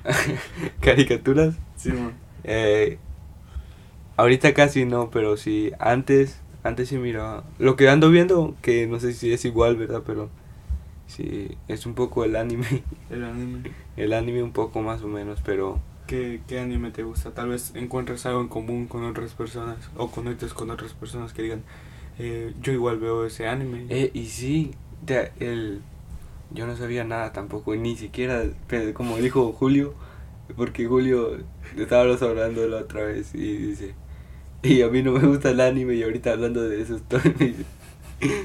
[0.80, 1.54] ¿Caricaturas?
[1.76, 2.12] sí, man.
[2.44, 2.98] Eh,
[4.16, 7.44] ahorita casi no, pero sí, antes, antes sí miraba.
[7.58, 10.02] Lo que ando viendo, que no sé si es igual, ¿verdad?
[10.06, 10.28] Pero
[11.06, 12.82] sí, es un poco el anime.
[13.10, 13.70] El anime.
[13.96, 17.30] El anime un poco más o menos, pero ¿Qué, ¿Qué anime te gusta?
[17.32, 21.42] Tal vez encuentres algo en común con otras personas o conectes con otras personas que
[21.42, 21.62] digan,
[22.18, 23.86] eh, yo igual veo ese anime.
[23.90, 24.72] Eh, y sí,
[25.06, 25.82] de- el,
[26.52, 28.44] yo no sabía nada tampoco, ni siquiera,
[28.94, 29.94] como dijo Julio,
[30.56, 31.38] porque Julio
[31.76, 33.94] estábamos hablando la otra vez y dice,
[34.62, 37.20] y a mí no me gusta el anime y ahorita hablando de eso estoy...
[37.38, 37.64] me dice,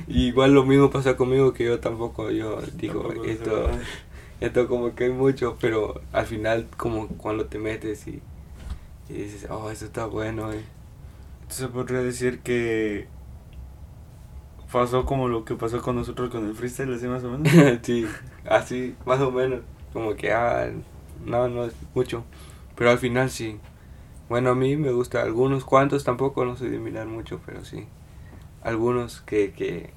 [0.07, 3.69] y igual lo mismo pasa conmigo que yo tampoco, yo digo, Tampoco esto.
[4.41, 8.21] Entonces como que hay mucho, pero al final como cuando te metes y,
[9.09, 10.51] y dices, oh, eso está bueno.
[10.53, 10.63] eh".
[11.43, 13.07] Entonces podría decir que
[14.71, 17.79] pasó como lo que pasó con nosotros con el freestyle, así más o menos.
[17.83, 18.05] sí,
[18.47, 19.61] así, más o menos.
[19.93, 20.69] Como que, ah,
[21.25, 22.23] no, no es mucho.
[22.75, 23.59] Pero al final sí.
[24.27, 27.87] Bueno, a mí me gusta algunos cuantos, tampoco no soy de mirar mucho, pero sí.
[28.63, 29.91] Algunos que, que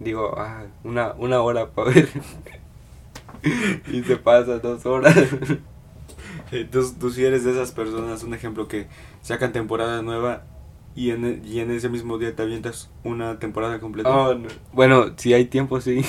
[0.00, 2.08] digo, ah, una, una hora para ver.
[3.92, 5.16] y se pasa dos horas.
[6.50, 8.88] Entonces tú si eres de esas personas, un ejemplo que
[9.22, 10.44] sacan temporada nueva
[10.94, 14.10] y en, e- y en ese mismo día te avientas una temporada completa.
[14.10, 14.48] Oh, no.
[14.72, 16.02] Bueno, si hay tiempo, sí.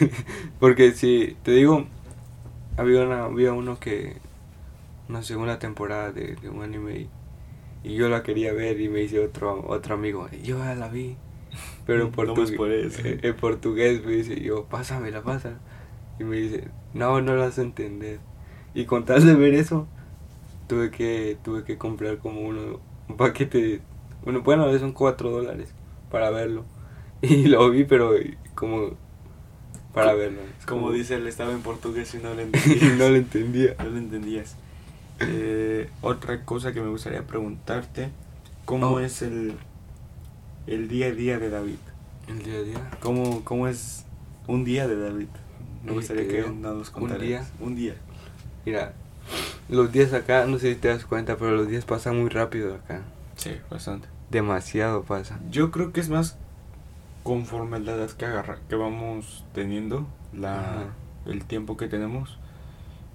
[0.60, 1.86] Porque si, te digo,
[2.76, 4.16] había, una, había uno que,
[5.08, 7.10] una segunda temporada de, de un anime
[7.84, 10.88] y, y yo la quería ver y me dice otro, otro amigo, yo ya la
[10.88, 11.16] vi.
[11.86, 13.00] Pero en, No portu- más por eso.
[13.04, 15.60] eh, en portugués me dice, yo, pásamela, pasa.
[16.18, 18.20] Y me dice, no, no la vas a entender.
[18.74, 19.88] Y con tal de ver eso,
[20.68, 23.82] tuve que, tuve que comprar como uno, un paquete, de-
[24.26, 25.70] bueno, bueno, son cuatro dólares
[26.10, 26.64] para verlo.
[27.22, 28.12] Y lo vi, pero
[28.54, 28.90] como
[29.94, 30.40] para verlo.
[30.66, 32.98] Como dice, él estaba en portugués y no lo y entendías.
[32.98, 33.74] no lo entendía.
[33.78, 34.56] No lo entendías.
[35.20, 38.10] Eh, otra cosa que me gustaría preguntarte,
[38.66, 39.00] ¿cómo Oh.
[39.00, 39.54] es el,
[40.66, 41.78] el día a día de David?
[42.28, 42.90] El día a día.
[43.00, 44.04] ¿Cómo, cómo es
[44.46, 45.28] un día de David?
[45.84, 47.22] Me gustaría que nos un contaras.
[47.22, 47.46] día.
[47.60, 47.94] Un día.
[48.66, 48.92] Mira,
[49.70, 52.74] los días acá, no sé si te das cuenta, pero los días pasan muy rápido
[52.74, 53.00] acá.
[53.36, 54.08] Sí, bastante.
[54.30, 55.38] Demasiado pasa.
[55.50, 56.38] Yo creo que es más
[57.22, 60.84] conforme la edad que agarra, que vamos teniendo, la, Ajá.
[61.26, 62.38] el tiempo que tenemos,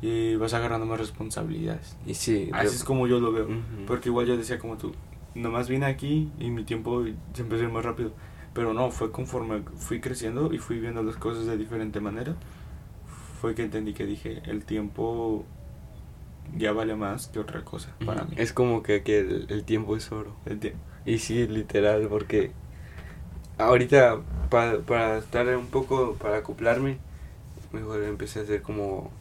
[0.02, 1.96] y vas agarrando más responsabilidades.
[2.06, 3.48] Y sí, Así es como yo lo veo.
[3.88, 4.94] Porque igual yo decía como tú,
[5.36, 7.04] nomás vine aquí y mi tiempo
[7.34, 8.12] se empezó a ir más rápido.
[8.54, 12.36] Pero no, fue conforme fui creciendo y fui viendo las cosas de diferente manera.
[13.40, 15.46] Fue que entendí que dije, el tiempo
[16.58, 18.34] ya vale más que otra cosa para mí.
[18.36, 20.36] Es como que, que el, el tiempo es oro.
[20.46, 20.74] El tie-
[21.06, 22.52] Y sí, literal, porque
[23.58, 26.98] ahorita pa- para estar un poco, para acoplarme,
[27.72, 29.12] mejor empecé a hacer como,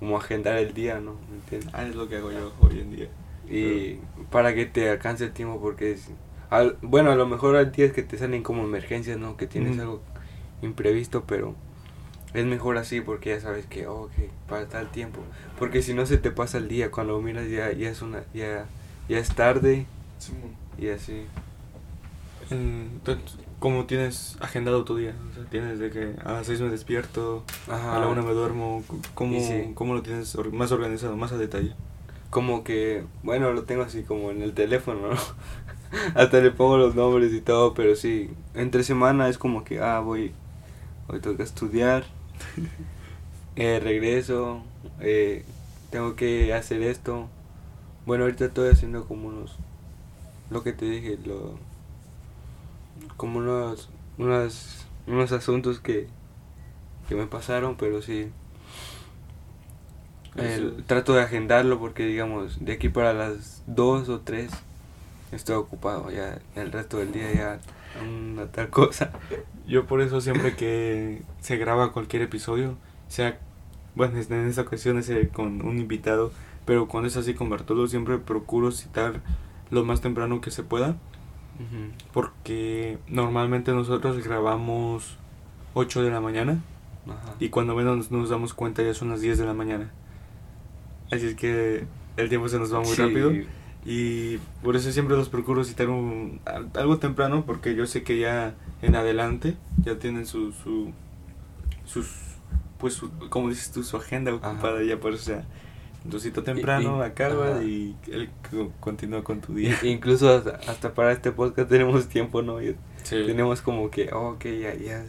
[0.00, 1.14] como agendar el día, ¿no?
[1.30, 1.70] ¿Me entiendes?
[1.74, 3.08] Ah, es lo que hago yo hoy en día.
[3.50, 3.96] Y
[4.30, 6.08] para que te alcance el tiempo, porque es...
[6.50, 9.36] al- bueno, a lo mejor hay días que te salen como emergencias, ¿no?
[9.36, 10.02] Que tienes algo
[10.62, 11.54] imprevisto, pero
[12.34, 14.12] es mejor así porque ya sabes que, oh, ok,
[14.48, 15.20] para tal tiempo.
[15.58, 18.66] Porque si no se te pasa el día, cuando miras ya, ya es una, ya,
[19.08, 19.86] ya es tarde
[20.78, 21.24] y así.
[22.50, 25.14] Entonces, ¿cómo tienes agendado tu día?
[25.30, 27.96] O sea, tienes de que a las 6 me despierto, Ajá.
[27.96, 28.82] a la 1 me duermo.
[29.14, 29.72] ¿Cómo, sí.
[29.74, 31.74] ¿Cómo lo tienes más organizado, más a detalle?
[32.30, 35.16] Como que, bueno, lo tengo así como en el teléfono, ¿no?
[36.14, 40.00] Hasta le pongo los nombres y todo, pero sí, entre semana es como que, ah,
[40.00, 40.32] voy,
[41.08, 42.04] hoy que estudiar,
[43.56, 44.62] eh, regreso,
[45.00, 45.44] eh,
[45.90, 47.28] tengo que hacer esto.
[48.04, 49.56] Bueno, ahorita estoy haciendo como unos,
[50.50, 51.58] lo que te dije, lo,
[53.16, 53.88] como unos,
[54.18, 56.08] unos, unos asuntos que,
[57.08, 58.30] que me pasaron, pero sí,
[60.36, 64.50] el- trato de agendarlo porque digamos de aquí para las 2 o 3
[65.32, 67.60] estoy ocupado ya el resto del día ya
[68.02, 69.10] una tal cosa.
[69.66, 72.76] Yo por eso siempre que se graba cualquier episodio,
[73.08, 73.38] sea,
[73.94, 76.30] bueno, en esta ocasión es eh, con un invitado,
[76.64, 79.20] pero cuando es así con Bartolo siempre procuro citar
[79.70, 80.96] lo más temprano que se pueda,
[82.12, 85.16] porque normalmente nosotros grabamos
[85.74, 86.60] 8 de la mañana
[87.06, 87.34] Ajá.
[87.40, 89.90] y cuando menos nos damos cuenta ya son las 10 de la mañana.
[91.10, 91.84] Así es que
[92.16, 93.32] el tiempo se nos va muy Sí, rápido.
[93.84, 98.18] Y por eso siempre los procuro citar un, al- algo temprano, porque yo sé que
[98.18, 100.92] ya en adelante ya tienen su, su
[101.86, 102.10] sus,
[102.78, 105.44] pues, su- como dices tú, su agenda ocupada, ya por eso, sea,
[106.10, 109.76] tu cita temprano, y- acaba y él co- continúa con tu día.
[109.82, 114.30] Incluso hasta, hasta para este podcast tenemos tiempo no Y Sí, tenemos como que oh,
[114.30, 115.04] ok ya ya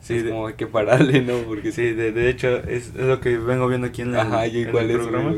[0.00, 2.94] Sí, es de- como hay que pararle no porque sí de, de hecho es, es
[2.96, 5.32] lo que vengo viendo aquí en, la, ajá en igual el programa.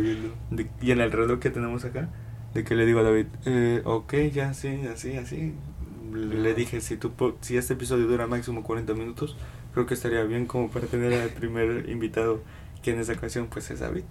[0.50, 2.08] De- y en el reloj que tenemos acá,
[2.54, 5.52] de que le digo a David, eh, ok, ya, sí, así, así.
[6.14, 9.36] Le, dije, si, tú, si este episodio dura máximo 40 minutos,
[9.72, 12.40] creo que estaría bien como para tener al primer invitado,
[12.82, 14.04] que en esta ocasión pues es David.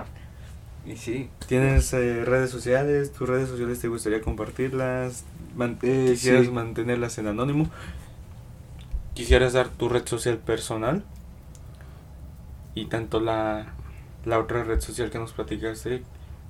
[0.86, 3.12] Y sí ¿Tienes eh, redes sociales?
[3.14, 5.24] ¿Tus redes sociales te gustaría compartirlas?
[5.56, 6.52] Man- Eh, ¿Quisieras sí.
[6.52, 7.70] mantenerlas en anónimo?
[9.14, 11.04] ¿Quisieras dar tu red social personal?
[12.76, 13.68] Y tanto la,
[14.26, 16.04] la otra red social que nos platicaste,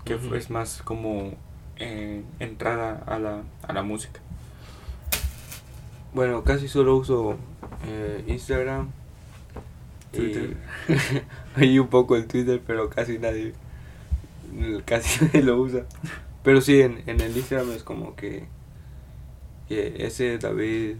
[0.05, 1.33] que fue- es más como
[1.77, 4.21] eh, entrada a la, a la música.
[6.13, 7.37] bueno casi solo uso
[7.87, 8.89] eh, Instagram
[10.11, 10.57] Twitter.
[11.57, 13.53] Y, y un poco el Twitter, pero casi nadie,
[14.85, 15.85] casi nadie lo usa.
[16.43, 18.47] Pero sí, en, en el Instagram es como que,
[19.67, 20.97] que ese David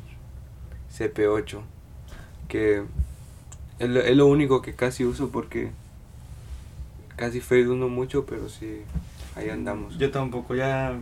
[0.92, 1.62] CP8,
[2.48, 2.84] que
[3.80, 5.72] es lo, es lo único que casi uso porque
[7.16, 8.82] casi Facebook no mucho, pero sí,
[9.36, 9.98] ahí andamos.
[9.98, 10.98] Yo tampoco, ya.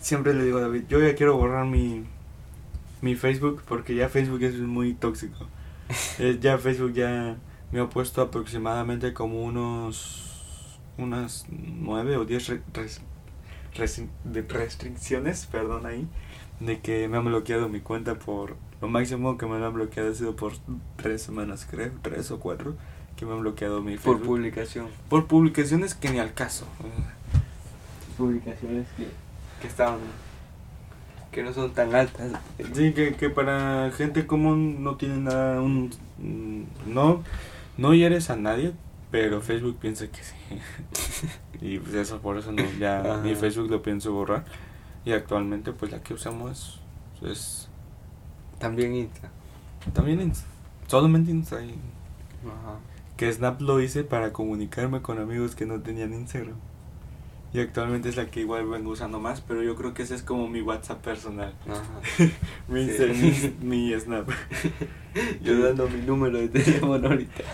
[0.00, 2.04] Siempre le digo a David, yo ya quiero borrar mi,
[3.00, 5.46] mi Facebook porque ya Facebook es muy tóxico.
[6.40, 7.36] Ya Facebook ya
[7.72, 10.33] me ha puesto aproximadamente como unos.
[10.98, 13.00] Unas 9 o 10 re- res-
[13.76, 16.06] resi- de restricciones, perdón ahí,
[16.60, 18.56] de que me han bloqueado mi cuenta por.
[18.80, 20.52] Lo máximo que me lo han bloqueado ha sido por
[20.96, 22.74] tres semanas, creo, tres o cuatro,
[23.16, 24.26] que me han bloqueado mi Por Facebook.
[24.26, 24.86] publicación.
[25.08, 26.66] Por publicaciones que ni al caso.
[28.16, 29.08] Publicaciones que,
[29.60, 29.96] que están,
[31.32, 32.30] que no son tan altas.
[32.74, 37.24] Sí, que, que para gente común no tiene nada, un, mm, no,
[37.76, 38.72] no hieres a nadie,
[39.14, 40.34] pero Facebook piensa que sí.
[41.60, 43.16] y pues eso, por eso no, ya Ajá.
[43.22, 44.44] mi Facebook lo pienso borrar.
[45.04, 46.80] Y actualmente pues la que usamos
[47.22, 47.68] es
[48.58, 49.30] También Insta.
[49.92, 50.48] también Insta,
[50.88, 51.62] solamente Insta.
[51.62, 51.76] y-
[52.44, 52.78] Ajá.
[53.16, 56.56] que Snap lo hice para comunicarme con amigos que no tenían Instagram.
[57.52, 60.24] Y actualmente es la que igual vengo usando más, pero yo creo que ese es
[60.24, 61.54] como mi WhatsApp personal.
[61.68, 62.26] Ajá.
[62.68, 63.54] Mi, Sí.
[63.62, 64.28] mi, mi Snap.
[65.40, 67.44] Yo dando mi número de teléfono ahorita.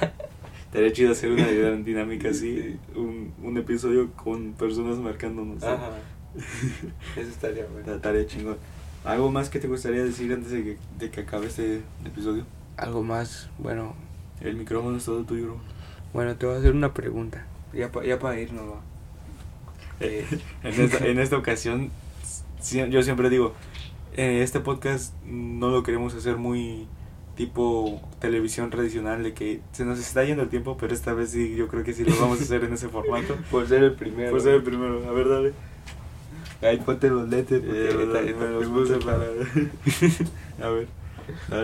[0.71, 1.47] Estaría chido hacer una
[1.85, 5.63] dinámica así, un, un episodio con personas marcándonos.
[5.63, 5.91] Ajá.
[7.17, 7.93] Eso estaría bueno.
[7.95, 8.57] Estaría chingón.
[9.05, 12.45] ¿Algo más que te gustaría decir antes de que, de que acabe este episodio?
[12.77, 13.95] Algo más, bueno,
[14.41, 15.57] El micrófono es todo tuyo, bro.
[16.13, 17.45] bueno, te voy a hacer una pregunta.
[17.73, 18.81] Ya, pa- ya para irnos, va.
[20.01, 20.25] Eh,
[20.63, 21.91] En esta, en esta ocasión,
[22.91, 23.55] yo siempre digo,
[24.17, 26.87] eh, este podcast no lo queremos hacer muy
[27.41, 31.55] tipo televisión tradicional de que se nos está yendo el tiempo, pero esta vez sí,
[31.57, 33.35] yo creo que sí lo vamos a hacer en ese formato.
[33.51, 34.31] por ser el primero.
[34.33, 35.53] Por ser el primero, a ver, dale.
[36.61, 37.63] Ahí ponte los lentes.
[37.63, 39.17] porque Eh, esta- me esta los pregunta puse para...
[40.69, 40.87] a ver.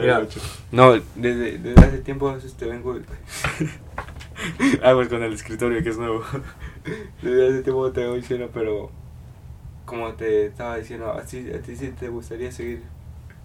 [0.01, 0.41] Mira, macho.
[0.73, 2.99] No, desde, desde hace tiempo a te vengo.
[4.83, 6.23] Ah, pues con el escritorio que es nuevo.
[7.23, 8.91] Desde hace tiempo te vengo diciendo, pero.
[9.85, 12.83] Como te estaba diciendo, ¿a ti, a ti sí te gustaría seguir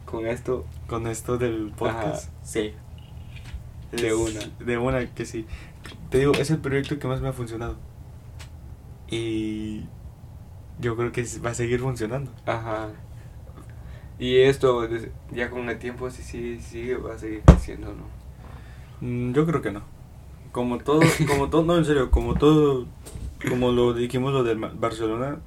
[0.06, 0.66] con esto?
[0.88, 2.30] Con esto del podcast.
[2.30, 2.34] Ajá.
[2.44, 2.74] Sí.
[3.92, 4.40] De una.
[4.60, 5.46] De una que sí.
[6.10, 7.76] Te digo, es el proyecto que más me ha funcionado.
[9.10, 9.86] Y
[10.80, 12.32] yo creo que va a seguir funcionando.
[12.46, 12.90] Ajá.
[14.20, 14.88] Y esto,
[15.32, 19.08] ya con el tiempo, sí, sí, sigue, va a seguir creciendo, ¿no?
[19.08, 19.82] Mm, Yo creo que no.
[20.52, 22.86] Como todo, como todo, no, en serio, como todo,
[23.50, 25.40] como lo dijimos lo del Barcelona,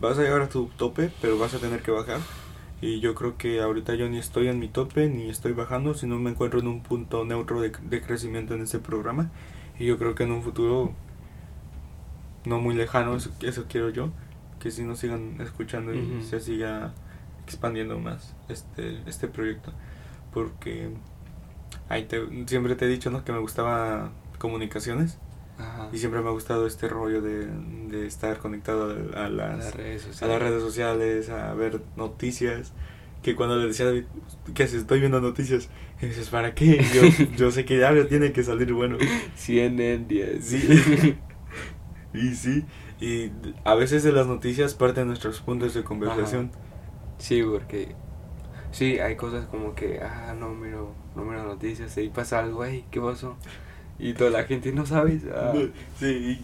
[0.00, 2.18] vas a llegar a tu tope, pero vas a tener que bajar.
[2.80, 6.18] Y yo creo que ahorita yo ni estoy en mi tope, ni estoy bajando, sino
[6.18, 9.30] me encuentro en un punto neutro de, de crecimiento en este programa.
[9.78, 10.94] Y yo creo que en un futuro
[12.44, 14.10] no muy lejano, eso, eso quiero yo,
[14.58, 16.92] que si nos sigan escuchando y se siga
[17.44, 19.72] expandiendo más este, este proyecto.
[20.32, 20.90] Porque
[21.88, 23.24] ahí te- siempre te he dicho ¿no?
[23.24, 25.18] que me gustaba comunicaciones
[25.60, 25.88] Ajá.
[25.92, 27.46] y siempre me ha gustado este rollo de,
[27.88, 30.32] de estar conectado a, a A las, las redes a sociales.
[30.32, 32.72] las redes sociales, a ver noticias.
[33.22, 34.04] Que cuando le decía a David,
[34.54, 34.80] ¿qué haces?
[34.82, 35.68] Estoy viendo noticias.
[36.00, 36.82] Y dices, ¿para qué?
[36.94, 37.02] Yo,
[37.36, 38.96] yo sé que algo tiene que salir bueno.
[39.34, 40.44] CNN 10.
[40.44, 41.18] Sí.
[42.14, 42.64] y sí.
[43.00, 43.30] Y
[43.64, 46.52] a veces de las noticias parten nuestros puntos de conversación.
[47.18, 47.96] Sí, porque
[48.70, 52.86] sí, hay cosas como que, ah, no miro, no miro noticias, y pasa algo, ay,
[52.90, 53.36] ¿qué pasó?
[54.00, 55.22] Y toda la gente no sabes.
[55.34, 55.52] Ah.
[55.98, 56.40] Sí,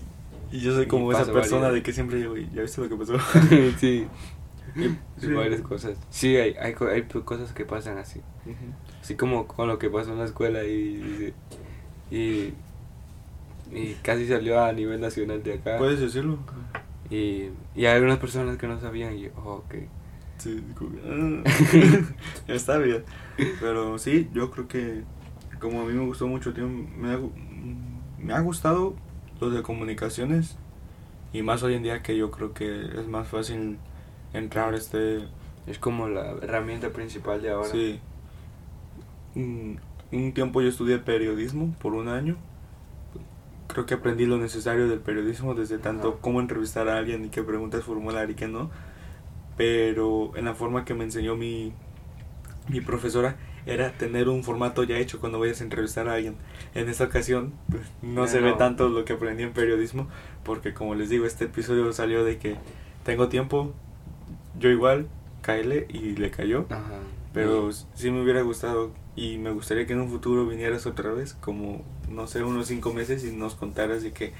[0.53, 1.73] y, y yo soy como esa persona variedad.
[1.73, 3.15] de que siempre digo, "Güey, ¿ya viste lo que pasó?
[3.79, 4.07] sí,
[4.75, 4.95] Sí.
[5.19, 5.97] sí, varias cosas.
[6.11, 8.21] Sí, hay, hay, hay cosas que pasan así.
[9.01, 11.33] Así como con lo que pasó en la escuela y,
[12.11, 12.53] y,
[13.73, 15.79] y casi salió a nivel nacional de acá.
[15.79, 16.39] ¿Puedes decirlo?
[17.09, 19.75] Y, y hay algunas personas que no sabían y yo, oh, ok.
[20.39, 20.63] Sí,
[21.07, 21.43] ah.
[22.49, 23.03] está bien.
[23.61, 25.03] Pero sí, yo creo que
[25.59, 27.17] como a mí me gustó mucho tiempo, me
[28.19, 28.95] me ha gustado
[29.41, 30.57] lo de comunicaciones
[31.33, 33.79] y más hoy en día que yo creo que es más fácil
[34.33, 35.29] entrar a este
[35.67, 37.69] Es como la herramienta principal de ahora.
[37.71, 38.01] Sí.
[39.35, 39.81] Un,
[40.13, 42.37] un tiempo yo estudié periodismo por un año.
[43.69, 46.19] Creo que aprendí lo necesario del periodismo, desde tanto Ajá.
[46.21, 48.71] cómo entrevistar a alguien y qué preguntas formular y qué no.
[49.57, 51.73] Pero en la forma que me enseñó mi,
[52.69, 53.37] mi profesora
[53.67, 56.37] era tener un formato ya hecho cuando vayas a entrevistar a alguien.
[56.75, 60.09] En esta ocasión pues, no se ve tanto lo que aprendí en periodismo,
[60.45, 62.57] porque como les digo, este episodio salió de que
[63.05, 63.75] tengo tiempo,
[64.59, 65.09] yo igual,
[65.43, 66.67] caele y le cayó.
[66.71, 67.01] Ajá.
[67.33, 71.35] Pero sí me hubiera gustado y me gustaría que en un futuro vinieras otra vez,
[71.35, 74.33] como, no sé, unos cinco meses y nos contaras de que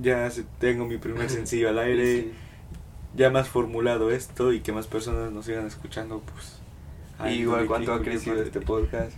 [0.00, 0.28] ya
[0.58, 2.32] tengo mi primer sencillo al aire,
[3.14, 6.55] ya más formulado esto y que más personas nos sigan escuchando, pues...
[7.30, 9.16] igual cuánto ha crecido este podcast.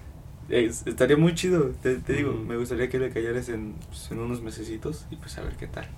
[0.49, 5.07] estaría muy chido, te, digo, me gustaría que le callaras en, pues, en unos mesecitos
[5.11, 5.89] y pues a ver qué tal.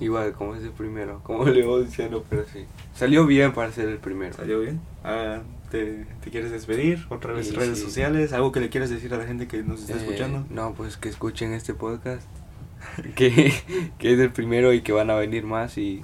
[0.00, 2.64] Igual, como es el primero, como le voy diciendo, pero sí.
[2.94, 4.34] Salió bien para ser el primero.
[4.34, 4.80] Salió bien.
[5.04, 5.40] Ah,
[5.70, 7.06] ¿te, quieres despedir?
[7.10, 8.32] ¿Otra vez redes sociales?
[8.32, 10.46] ¿Algo que le quieras decir a la gente que nos está eh, escuchando?
[10.48, 12.26] No, pues que escuchen este podcast.
[13.14, 13.52] que,
[13.98, 16.00] que es el primero y que van a venir más y...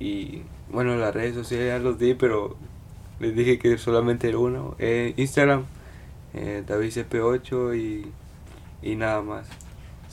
[0.00, 2.56] Y bueno, las redes sociales ya los di, pero
[3.20, 4.74] les dije que solamente era uno.
[4.78, 5.64] Eh, Instagram,
[6.34, 8.12] eh, DavidCP8 y,
[8.82, 9.48] y nada más.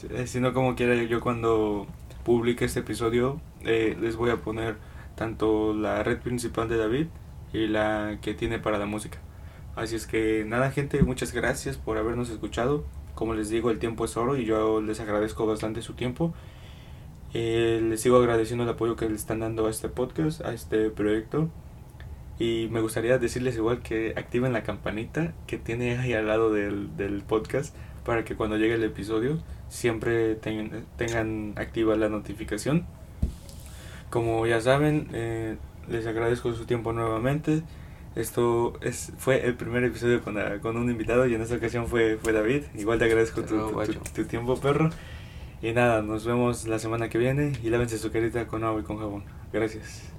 [0.10, 1.88] Eh, si no, como quiera, yo cuando
[2.24, 4.76] publique este episodio eh, les voy a poner
[5.16, 7.08] tanto la red principal de David
[7.54, 9.20] y la que tiene para la música.
[9.76, 12.84] Así es que nada gente, muchas gracias por habernos escuchado.
[13.14, 16.34] Como les digo, el tiempo es oro y yo les agradezco bastante su tiempo.
[17.34, 20.90] Eh, les sigo agradeciendo el apoyo que le están dando a este podcast, a este
[20.90, 21.50] proyecto.
[22.38, 26.96] Y me gustaría decirles igual que activen la campanita que tiene ahí al lado del,
[26.98, 27.76] del podcast
[28.06, 32.86] para que cuando llegue el episodio siempre tengan, activa la notificación.
[34.10, 35.58] Como ya saben, eh,
[35.90, 37.64] les agradezco su tiempo nuevamente.
[38.16, 42.18] Esto es, fue el primer episodio con, con un invitado y en esta ocasión fue,
[42.22, 42.64] fue David.
[42.76, 44.90] Igual te agradezco tu, tiempo, perro.
[45.62, 48.84] Y nada, nos vemos la semana que viene y lávense su carita con agua y
[48.84, 49.24] con jabón.
[49.52, 50.15] Gracias.